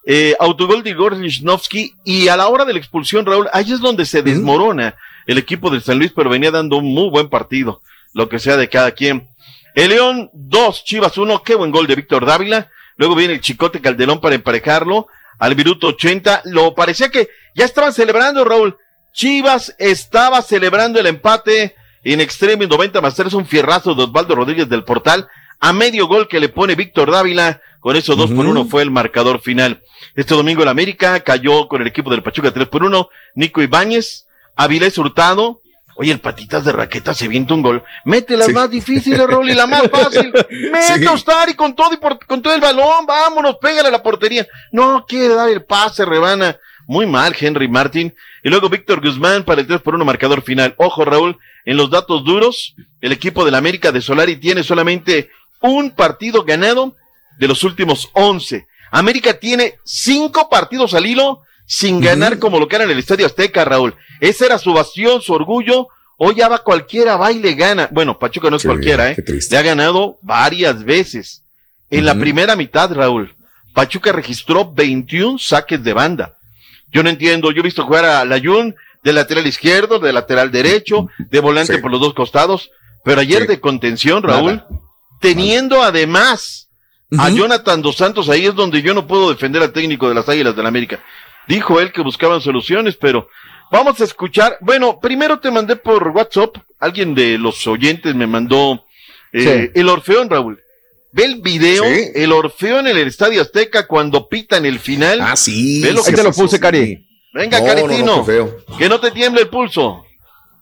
[0.06, 3.80] Eh, autogol de Igor Lichnowsky y a la hora de la expulsión, Raúl, ahí es
[3.80, 4.95] donde se desmorona
[5.26, 7.82] el equipo del San Luis, pero venía dando un muy buen partido,
[8.14, 9.28] lo que sea de cada quien.
[9.76, 12.72] El León 2, Chivas 1, qué buen gol de Víctor Dávila.
[12.95, 15.08] Luego viene el Chicote Calderón para emparejarlo.
[15.38, 18.78] Al minuto 80, lo parecía que ya estaban celebrando, Raúl.
[19.14, 24.70] Chivas estaba celebrando el empate en extremo 90 más 3, un fierrazo de Osvaldo Rodríguez
[24.70, 25.28] del Portal.
[25.60, 28.91] A medio gol que le pone Víctor Dávila, con eso 2 por 1 fue el
[28.91, 29.82] marcador final.
[30.16, 33.10] Este domingo el América cayó con el equipo del Pachuca 3 por 1.
[33.36, 35.62] Nico Ibáñez, Avilés Hurtado.
[35.99, 37.84] Oye, el patitas de raqueta se vienta un gol.
[38.05, 38.53] Mete las Sí.
[38.53, 40.32] más difíciles, Raúl, y la más fácil.
[40.72, 41.05] Mete Sí.
[41.08, 43.08] a Ostari con todo y por- con todo el balón.
[43.08, 44.45] Vámonos, pégale a la portería.
[44.72, 46.58] No quiere dar el pase, rebana.
[46.86, 48.14] Muy mal, Henry Martin.
[48.43, 50.76] Y luego Víctor Guzmán para el 3 por 1 marcador final.
[50.78, 55.32] Ojo, Raúl, en los datos duros, el equipo del América de Solari tiene solamente
[55.62, 56.95] un partido ganado
[57.39, 58.66] de los últimos 11.
[58.91, 63.26] América tiene cinco partidos al hilo sin ganar como lo que era en el Estadio
[63.26, 63.95] Azteca, Raúl.
[64.22, 65.88] Ese era su bastión, su orgullo.
[66.18, 67.89] Hoy ya va cualquiera, va y le gana.
[67.91, 69.39] Bueno, Pachuca no es Qué cualquiera, bien, ¿eh?
[69.51, 71.43] Le ha ganado varias veces.
[71.89, 73.36] En la primera mitad, Raúl,
[73.74, 76.38] Pachuca registró 21 saques de banda.
[76.91, 81.10] Yo no entiendo, yo he visto jugar a Layun de lateral izquierdo, de lateral derecho,
[81.20, 81.82] de volante Sí.
[81.82, 82.72] por los dos costados,
[83.03, 83.47] pero ayer Sí.
[83.49, 84.64] de contención, Raúl,
[85.20, 86.70] teniendo además
[87.18, 87.30] a.
[87.30, 90.55] Jonathan Dos Santos, ahí es donde yo no puedo defender al técnico de las Águilas
[90.55, 90.99] del la América.
[91.47, 93.30] Dijo él que buscaban soluciones, pero
[93.72, 94.57] vamos a escuchar.
[94.61, 98.84] Bueno, primero te mandé por WhatsApp, alguien de los oyentes me mandó
[99.32, 100.59] eh, el Orfeón, Raúl.
[101.13, 102.11] Ve el video, Sí.
[102.15, 105.22] el Orfeón en el Estadio Azteca cuando pitan el final.
[105.22, 105.82] Ah, sí.
[105.82, 106.59] Ve lo sí, que Ahí te lo puse.
[106.59, 107.05] Cari.
[107.34, 110.03] Venga, No, Caritino, no, que no te tiemble el pulso.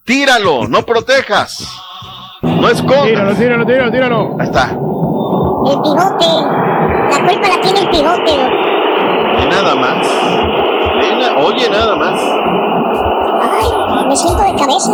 [0.03, 1.67] Tíralo, no protejas.
[2.65, 3.37] No Tíralo, escondas.
[3.37, 4.35] tíralo, tíralo, tíralo.
[4.39, 4.63] Ahí está.
[4.71, 6.29] El pivote.
[7.11, 8.33] La culpa la tiene el pivote.
[9.41, 10.07] Y nada más.
[11.45, 12.19] Oye, nada más.
[13.41, 14.93] Ay, me siento de cabeza.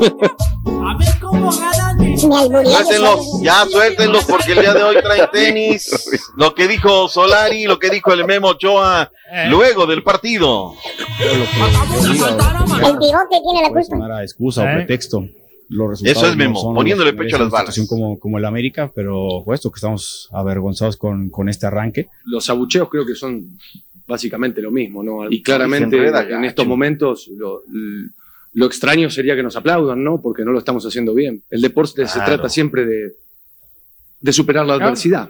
[0.00, 2.18] A ver cómo ganan.
[2.18, 6.32] Suéltenlos, ya suéltenlos porque el día de hoy traen tenis.
[6.36, 9.10] Lo que dijo Solari, lo que dijo el Memo Ochoa
[9.48, 10.72] luego del partido.
[11.20, 14.22] El pivote tiene la culpa.
[14.22, 14.74] Excusa o ¿Eh?
[14.74, 15.22] pretexto.
[15.70, 17.86] Los resultados Eso es, Memo, no poniéndole los- pecho a las balas.
[17.88, 22.08] Como, como el América, pero puesto que estamos avergonzados con, con este arranque.
[22.24, 23.56] Los abucheos creo que son
[24.06, 25.30] básicamente lo mismo, ¿no?
[25.30, 27.62] Y se claramente enreda en estos momentos lo,
[28.54, 30.20] lo extraño sería que nos aplaudan, ¿no?
[30.20, 31.42] Porque no lo estamos haciendo bien.
[31.50, 32.34] El deporte se Claro.
[32.34, 33.12] trata siempre de,
[34.20, 35.28] de superar la adversidad,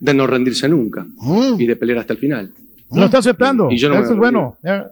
[0.00, 1.60] de no rendirse nunca Mm.
[1.60, 2.52] y de pelear hasta el final.
[2.92, 3.70] Lo está aceptando.
[3.70, 4.56] Y yo no me Eso es bueno.
[4.64, 4.90] Ya.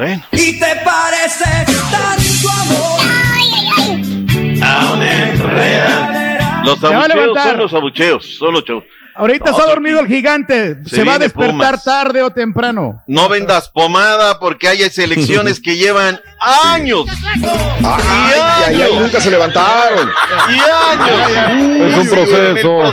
[0.00, 0.24] Bueno.
[0.32, 1.44] Y te parece
[1.90, 3.00] tanto amor.
[6.64, 8.84] Los Se va a abucheos son los abucheos, son los shows.
[9.14, 10.76] Ahorita No, está dormido el gigante.
[10.84, 11.84] Se Se, va a despertar Pumas.
[11.84, 13.02] tarde o temprano.
[13.06, 17.04] No vendas pomada porque hay selecciones que llevan años.
[17.82, 18.32] Ay,
[18.66, 20.08] ay, ay, nunca se levantaron.
[20.48, 21.90] Y años.
[21.92, 22.84] Es un proceso.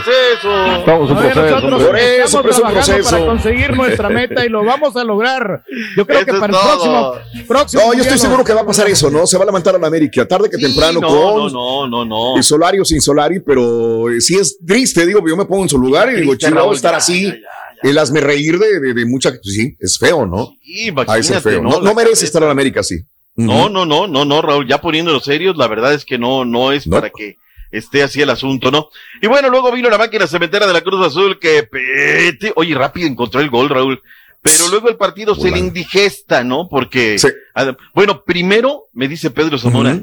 [0.78, 1.60] Estamos en Oye, proceso.
[1.60, 3.10] nosotros Por eso, estamos pero es un trabajando proceso.
[3.10, 5.62] para conseguir nuestra meta y lo vamos a lograr.
[5.96, 7.14] Yo creo que Eso para es el próximo,
[7.46, 9.26] próximo No, yo estoy seguro que va a pasar eso, ¿no?
[9.26, 11.88] Se va a levantar a la América, tarde que Sí, temprano, no, con no, no,
[11.88, 12.38] no, no.
[12.38, 15.68] y Solari o sin Solari, pero eh, sí es triste, digo, yo me pongo en
[15.68, 17.24] su lugar y digo, Raúl, estar ya, así.
[17.26, 19.30] ya, ya, El hazme reír de, de, de mucha.
[19.30, 20.46] pues sí, es feo, ¿no?
[20.62, 21.62] Sí, Ah, es imagínate, feo.
[21.62, 21.80] No, ¿no?
[21.80, 22.24] no merece cabeza.
[22.24, 22.96] estar en América así.
[23.38, 26.72] No, no, no, no, no, Raúl, ya poniéndolo serios, la verdad es que no, no
[26.72, 26.96] es No.
[26.96, 27.36] para que
[27.70, 28.88] esté así el asunto, ¿no?
[29.22, 33.06] Y bueno, luego vino la máquina cementera de la Cruz Azul que, pete, oye, rápido
[33.06, 34.00] encontró el gol, Raúl.
[34.42, 36.68] Pero luego el partido se le indigesta, ¿no?
[36.68, 37.28] Porque, Sí.
[37.54, 39.98] ah, bueno, primero me dice Pedro Zamora.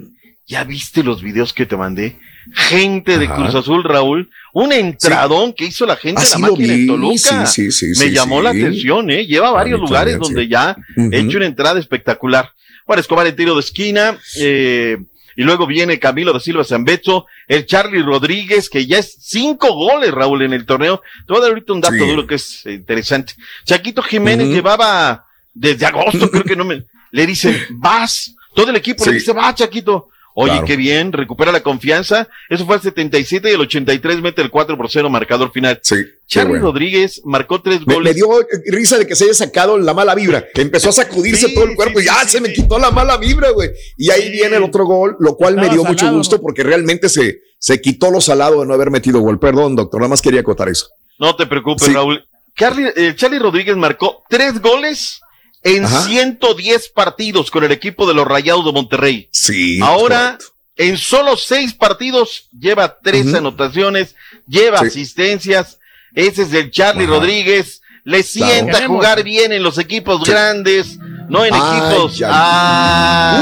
[0.48, 2.20] ¿ya viste los videos que te mandé?
[2.54, 3.36] Gente de Ajá.
[3.36, 6.74] Cruz Azul, Raúl, un entradón que hizo la gente Ah, de la sí lo máquina
[6.76, 7.46] en Toluca.
[7.48, 7.68] sí,
[8.00, 9.26] me llamó la atención, ¿eh?
[9.26, 10.76] Lleva varios mí lugares también, donde ya
[11.12, 12.52] he hecho una entrada espectacular.
[12.86, 14.98] Juan Escobar en tiro de esquina, eh,
[15.36, 20.12] y luego viene Camilo da Silva Zambeto, el Charlie Rodríguez, que ya es cinco goles,
[20.12, 21.02] Raúl, en el torneo.
[21.28, 22.08] Te voy a dar ahorita un dato Sí.
[22.08, 23.34] duro que es eh, interesante.
[23.66, 29.04] Chaquito Jiménez llevaba desde agosto, creo que no me, le dicen, vas, todo el equipo
[29.06, 30.10] le dice, va, Chaquito.
[30.38, 30.68] Oye, Claro.
[30.68, 32.28] qué bien, recupera la confianza.
[32.50, 35.80] Eso fue al 77 y el 83 mete el 4 por 0 marcador final.
[35.82, 35.96] Sí.
[36.28, 36.66] Charlie bueno.
[36.66, 38.04] Rodríguez marcó tres goles.
[38.04, 38.28] me dio
[38.68, 40.44] risa de que se haya sacado la mala vibra.
[40.54, 42.78] Que empezó a sacudirse Sí, todo el cuerpo sí, y ya sí, se me quitó
[42.78, 43.70] la mala vibra, güey.
[43.98, 47.40] Y ahí viene el otro gol, lo cual me dio mucho gusto porque realmente se,
[47.58, 49.40] se quitó lo salado de no haber metido gol.
[49.40, 50.88] Perdón, doctor, nada más quería acotar eso.
[51.18, 51.94] No te preocupes.
[51.94, 52.26] Raúl.
[52.58, 55.20] Charlie, eh, Charlie Rodríguez marcó tres goles
[55.66, 56.02] en Ajá.
[56.04, 59.28] 110 partidos con el equipo de los Rayados de Monterrey.
[59.32, 59.80] Sí.
[59.82, 60.46] Ahora, correcto.
[60.78, 64.16] en solo seis partidos, lleva tres anotaciones,
[64.48, 64.88] lleva Sí.
[64.88, 65.80] asistencias.
[66.14, 67.14] Ese es el Charlie Ajá.
[67.16, 67.82] Rodríguez.
[68.04, 70.30] Le sienta jugar bien en los equipos Sí.
[70.32, 72.22] grandes, no en Ay, equipos.
[72.26, 73.42] Ah.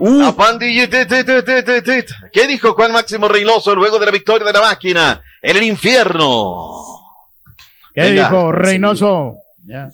[0.00, 0.32] Uh.
[2.32, 6.66] ¿Qué dijo Juan Máximo Reynoso luego de la victoria de la máquina en el infierno?
[7.94, 8.24] ¿Qué Venga.
[8.28, 9.36] dijo Reynoso?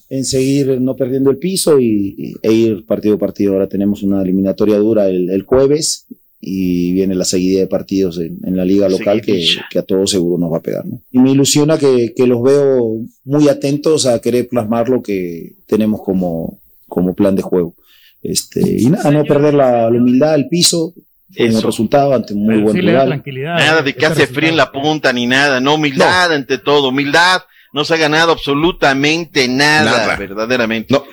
[0.09, 3.53] En seguir no perdiendo el piso y, y- e ir partido a partido.
[3.53, 6.07] Ahora tenemos una eliminatoria dura el, el jueves
[6.41, 9.45] y viene la seguidilla de partidos en, en la liga local que,
[9.77, 10.87] a todos seguro nos va a pegar.
[10.87, 11.01] ¿no?
[11.11, 16.01] Y me ilusiona que, que los veo muy atentos a querer plasmar lo que tenemos
[16.03, 17.75] como, como plan de juego.
[18.23, 20.93] Este, y nada, no perder la, la humildad, el piso,
[21.37, 23.07] con el resultado ante un muy Pero buen sí rival.
[23.09, 23.59] tranquilidad.
[23.59, 27.43] Nada de que hace frío en la punta ni nada, no, humildad ante todo, humildad.
[27.73, 30.17] No se ha ganado absolutamente nada, Nada.
[30.17, 30.95] verdaderamente.
[30.95, 31.05] No.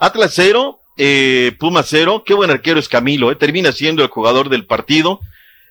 [0.00, 4.48] Atlas cero, eh, Puma cero, qué buen arquero es Camilo, eh, termina siendo el jugador
[4.48, 5.20] del partido.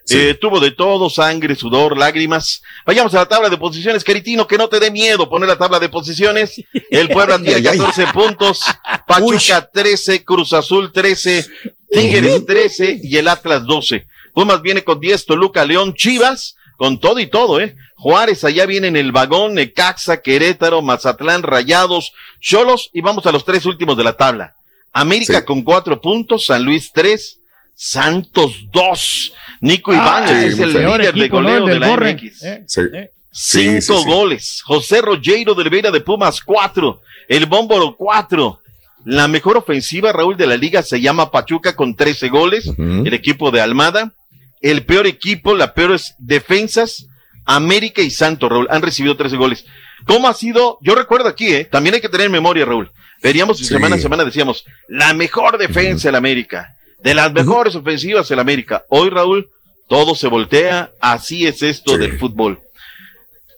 [0.06, 0.18] Sí.
[0.18, 2.64] Eh, tuvo de todo, sangre, sudor, lágrimas.
[2.88, 5.80] Vayamos a la tabla de posiciones, Caritino, que no te dé miedo poner la tabla
[5.80, 6.62] de posiciones.
[6.90, 7.78] El Puebla tiene ay, ay.
[7.78, 8.62] 14 puntos,
[9.06, 11.46] Pachuca 13, Cruz Azul 13,
[11.92, 14.08] Tigres 13 y el Atlas 12.
[14.34, 17.76] Pumas viene con 10, Toluca, León, Chivas, con todo y todo, ¿eh?
[17.96, 23.46] Juárez allá viene en el vagón, Necaxa, Querétaro, Mazatlán, Rayados, Cholos y vamos a los
[23.46, 24.56] tres últimos de la tabla.
[24.92, 25.46] América Sí.
[25.46, 27.38] con cuatro puntos, San Luis tres,
[27.76, 29.32] Santos dos.
[29.60, 32.14] Nico Ah, Ibáñez sí, es el líder de goleo de la Borre.
[32.16, 32.44] MX.
[32.44, 32.82] Eh, Sí.
[32.96, 33.12] eh.
[33.32, 34.10] Cinco sí, sí.
[34.10, 34.62] goles.
[34.66, 37.02] José Rogeiro de Oliveira de Pumas, cuatro.
[37.28, 38.60] El Bómboro, cuatro.
[39.06, 42.66] La mejor ofensiva, Raúl, de la liga se llama Pachuca con 13 goles.
[42.76, 44.14] El equipo de Almada.
[44.62, 47.08] El peor equipo, la peor es defensas,
[47.46, 48.68] América y Santos, Raúl.
[48.70, 49.66] Han recibido 13 goles.
[50.06, 50.78] ¿Cómo ha sido?
[50.82, 51.66] Yo recuerdo aquí, ¿eh?
[51.66, 52.92] También hay que tener memoria, Raúl.
[53.22, 53.66] Veríamos Sí.
[53.66, 56.76] semana a semana decíamos, la mejor defensa del América.
[57.04, 58.84] De las mejores ofensivas del América.
[58.90, 59.50] Hoy, Raúl,
[59.88, 60.92] todo se voltea.
[61.02, 61.98] Así es esto Sí.
[61.98, 62.60] del fútbol.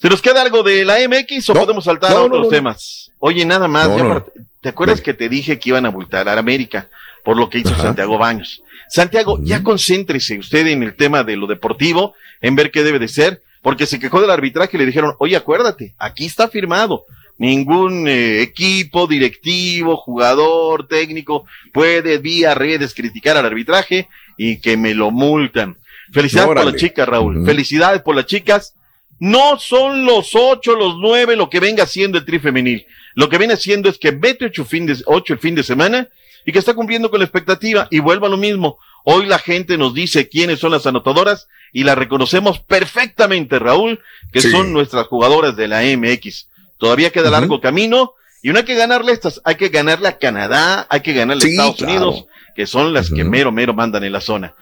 [0.01, 2.47] ¿Se nos queda algo de la MX o No, podemos saltar no, a otros no,
[2.49, 3.11] temas?
[3.19, 3.87] Oye, nada más.
[3.95, 4.25] Ya
[4.61, 6.89] ¿Te acuerdas que te dije que iban a multar a América
[7.23, 7.83] por lo que hizo Ajá.
[7.83, 8.61] Santiago Baños?
[8.89, 13.07] Santiago, ya concéntrese usted en el tema de lo deportivo, en ver qué debe de
[13.07, 17.05] ser, porque se quejó del arbitraje y le dijeron, oye, acuérdate, aquí está firmado.
[17.37, 24.07] Ningún eh, equipo, directivo, jugador, técnico puede vía redes criticar al arbitraje
[24.37, 25.77] y que me lo multan.
[26.11, 27.45] Felicidades por las chicas, Raúl.
[27.45, 28.75] Felicidades por las chicas.
[29.19, 32.85] No son los ocho, los nueve, lo que venga siendo el tri femenil.
[33.15, 36.09] Lo que viene siendo es que mete ocho, fin de, ocho el fin de semana
[36.45, 38.77] y que está cumpliendo con la expectativa y vuelva a lo mismo.
[39.05, 43.99] Hoy la gente nos dice quiénes son las anotadoras y las reconocemos perfectamente, Raúl,
[44.31, 44.51] que Sí.
[44.51, 46.49] son nuestras jugadoras de la MX.
[46.77, 50.85] Todavía queda largo camino y no hay que ganarle estas, hay que ganarle a Canadá,
[50.89, 51.91] hay que ganarle a Estados claro.
[51.93, 52.25] Unidos,
[52.55, 54.53] que son las que mero, mero mandan en la zona.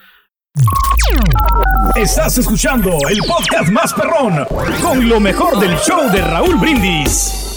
[1.96, 4.46] Estás escuchando el podcast más perrón
[4.82, 7.51] con lo mejor del show de Raúl Brindis.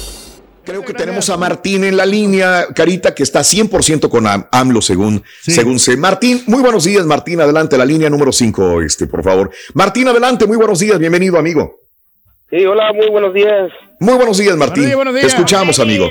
[0.64, 4.80] Creo que tenemos a Martín en la línea, Carita, que está 100% con Am- AMLO,
[4.80, 5.96] según, según sé.
[5.96, 9.50] Martín, muy buenos días, Martín, adelante, la línea número 5, este, por favor.
[9.74, 11.76] Martín, adelante, muy buenos días, bienvenido, amigo.
[12.50, 13.70] Sí, hola, muy buenos días.
[14.00, 14.90] Muy buenos días, Martín.
[15.20, 16.08] Te escuchamos, amigo.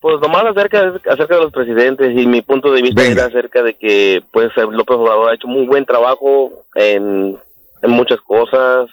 [0.00, 3.74] Pues nomás acerca, acerca de los presidentes y mi punto de vista era acerca de
[3.74, 7.38] que pues López Obrador ha hecho muy buen trabajo en,
[7.82, 8.88] en muchas cosas.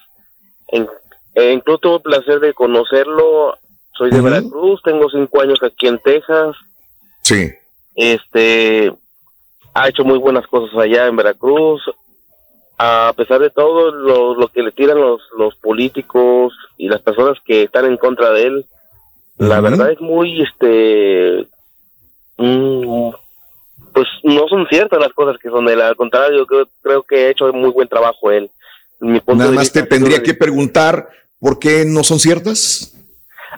[0.67, 0.88] En,
[1.34, 3.57] e incluso tuve el placer de conocerlo.
[4.00, 4.22] Soy de.
[4.22, 6.56] Veracruz, tengo cinco años aquí en Texas.
[7.22, 7.52] Sí.
[7.95, 8.93] Este
[9.74, 11.82] ha hecho muy buenas cosas allá en Veracruz.
[12.78, 17.38] A pesar de todo lo, lo que le tiran los, los políticos y las personas
[17.45, 18.66] que están en contra de él,
[19.38, 21.45] la verdad es muy, este,
[22.38, 23.10] mm,
[23.93, 25.82] pues no son ciertas las cosas que son de él.
[25.82, 28.50] Al contrario, yo creo, creo que ha hecho muy buen trabajo él.
[29.02, 31.10] Mi punto Nada de más te tendría que preguntar
[31.41, 32.95] por qué no son ciertas.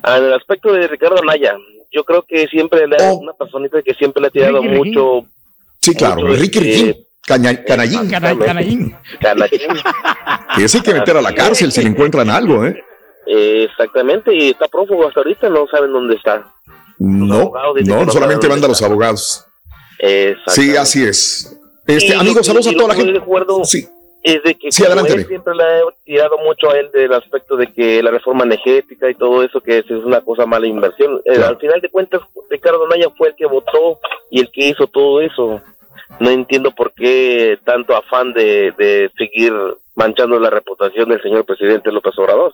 [0.04, 1.56] Ah, En el aspecto de Ricardo Anaya,
[1.92, 4.62] yo creo que siempre le ha, una personita que siempre le ha tirado Oh.
[4.62, 4.90] Ricky, Ricky.
[4.90, 5.28] mucho.
[5.80, 8.10] Sí, claro, mucho, Ricky este, Riquín, Caña- Canallín.
[8.10, 8.96] Canallín.
[9.20, 9.60] Canallín.
[10.56, 12.76] Que ese hay que meter a la cárcel si le encuentran algo, ¿eh?
[13.28, 16.46] Eh, exactamente, y está prófugo hasta ahorita, no saben dónde está.
[17.00, 17.52] No,
[17.86, 19.46] no, no solamente manda a los abogados.
[20.48, 21.58] Sí, así es.
[21.88, 23.22] Este, Y amigos, saludos a toda la gente.
[23.64, 23.88] Sí.
[24.24, 27.56] Es de que Sí, como él siempre le ha tirado mucho a él del aspecto
[27.56, 31.22] de que la reforma energética y todo eso que es una cosa mala inversión.
[31.26, 34.00] Eh, al final de cuentas, Ricardo Naya fue el que votó
[34.30, 35.62] y el que hizo todo eso.
[36.20, 39.54] No entiendo por qué tanto afán de, de seguir
[39.96, 42.54] manchando la reputación del señor presidente López Obrador.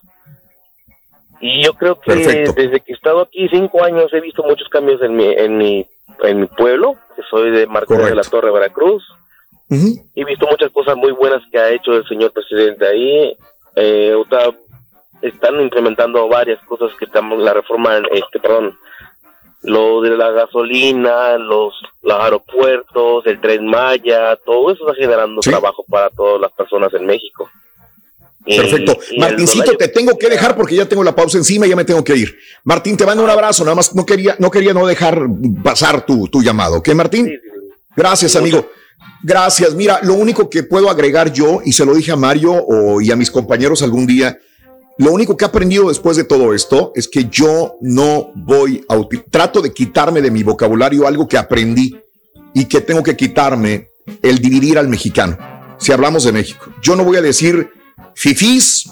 [1.40, 2.54] Y yo creo que Perfecto.
[2.54, 5.86] desde que he estado aquí cinco años he visto muchos cambios en mi, en mi,
[6.24, 9.04] en mi pueblo, que soy de Martín de la Torre, Veracruz.
[9.70, 13.38] He visto muchas cosas muy buenas que ha hecho el señor presidente ahí.
[13.76, 14.16] Eh,
[15.22, 18.78] están implementando varias cosas que estamos, la reforma, este, perdón,
[19.64, 25.84] lo de la gasolina, los, los aeropuertos, el tren Maya, todo eso está generando trabajo
[25.90, 27.50] para todas las personas en México.
[28.46, 28.98] Perfecto.
[29.12, 31.84] y Martincito, te tengo que dejar porque ya tengo la pausa encima y ya me
[31.84, 32.38] tengo que ir.
[32.64, 33.66] Martín, te mando un abrazo.
[33.66, 35.20] Nada más no quería no, quería no dejar
[35.62, 36.78] pasar tu, tu llamado.
[36.78, 37.30] ¿Ok, Martín?
[37.94, 38.70] Gracias, amigo.
[39.24, 39.74] Gracias.
[39.76, 43.12] Mira, lo único que puedo agregar yo, y se lo dije a Mario o, y
[43.12, 44.38] a mis compañeros algún día,
[44.98, 49.00] lo único que he aprendido después de todo esto es que yo no voy a
[49.30, 51.96] trato de quitarme de mi vocabulario algo que aprendí
[52.54, 53.90] y que tengo que quitarme
[54.24, 55.38] el dividir al mexicano.
[55.78, 57.70] Si hablamos de México, yo no voy a decir
[58.16, 58.90] fifís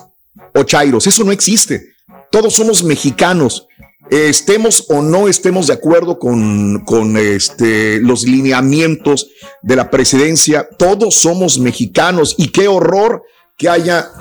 [0.53, 1.95] o chairos, eso no existe.
[2.29, 3.67] Todos somos mexicanos.
[4.09, 9.29] Estemos o no estemos de acuerdo con, con este, los lineamientos
[9.61, 13.23] de la presidencia, todos somos mexicanos y qué horror
[13.57, 14.11] que haya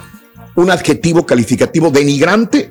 [0.56, 2.70] un adjetivo calificativo denigrante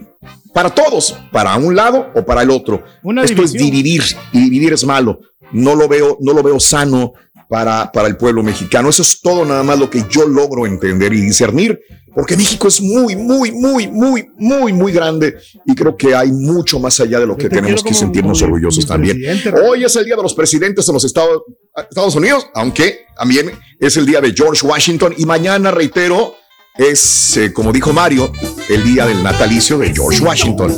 [0.53, 2.83] para todos, para un lado o para el otro.
[3.03, 5.19] Una Esto es dividir y dividir es malo.
[5.51, 7.13] No lo veo, no lo veo sano
[7.49, 8.89] para, para el pueblo mexicano.
[8.89, 11.79] Eso es todo nada más lo que yo logro entender y discernir,
[12.13, 15.35] porque México es muy, muy, muy, muy, muy, muy grande
[15.65, 18.85] y creo que hay mucho más allá de lo que te tenemos que sentirnos orgullosos
[18.85, 19.19] también.
[19.67, 21.43] Hoy es el día de los presidentes en los Estados,
[21.75, 26.35] Estados Unidos, aunque también es el día de George Washington y mañana, reitero,
[26.75, 28.31] es, eh, como dijo Mario,
[28.69, 30.75] el día del natalicio de George Washington.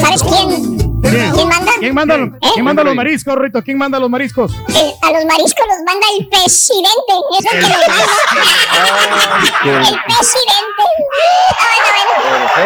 [0.00, 0.76] ¿Sabes quién?
[1.00, 1.72] ¿Quién manda?
[1.78, 2.16] ¿Quién manda,
[2.52, 3.62] ¿quién manda los mariscos, Rito?
[3.62, 4.52] ¿Quién manda los mariscos?
[4.68, 7.12] El- a los mariscos los manda el presidente.
[7.38, 7.86] Eso que los manda.
[9.88, 10.82] El presidente.
[11.58, 12.10] Ah, bueno,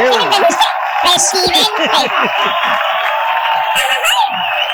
[0.02, 0.12] bueno.
[0.12, 0.64] ¿Sí me entendiste?
[1.02, 2.10] Presidente.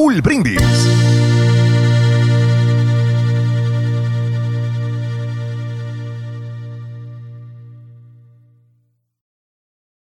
[0.01, 1.30] Raúl Brindis.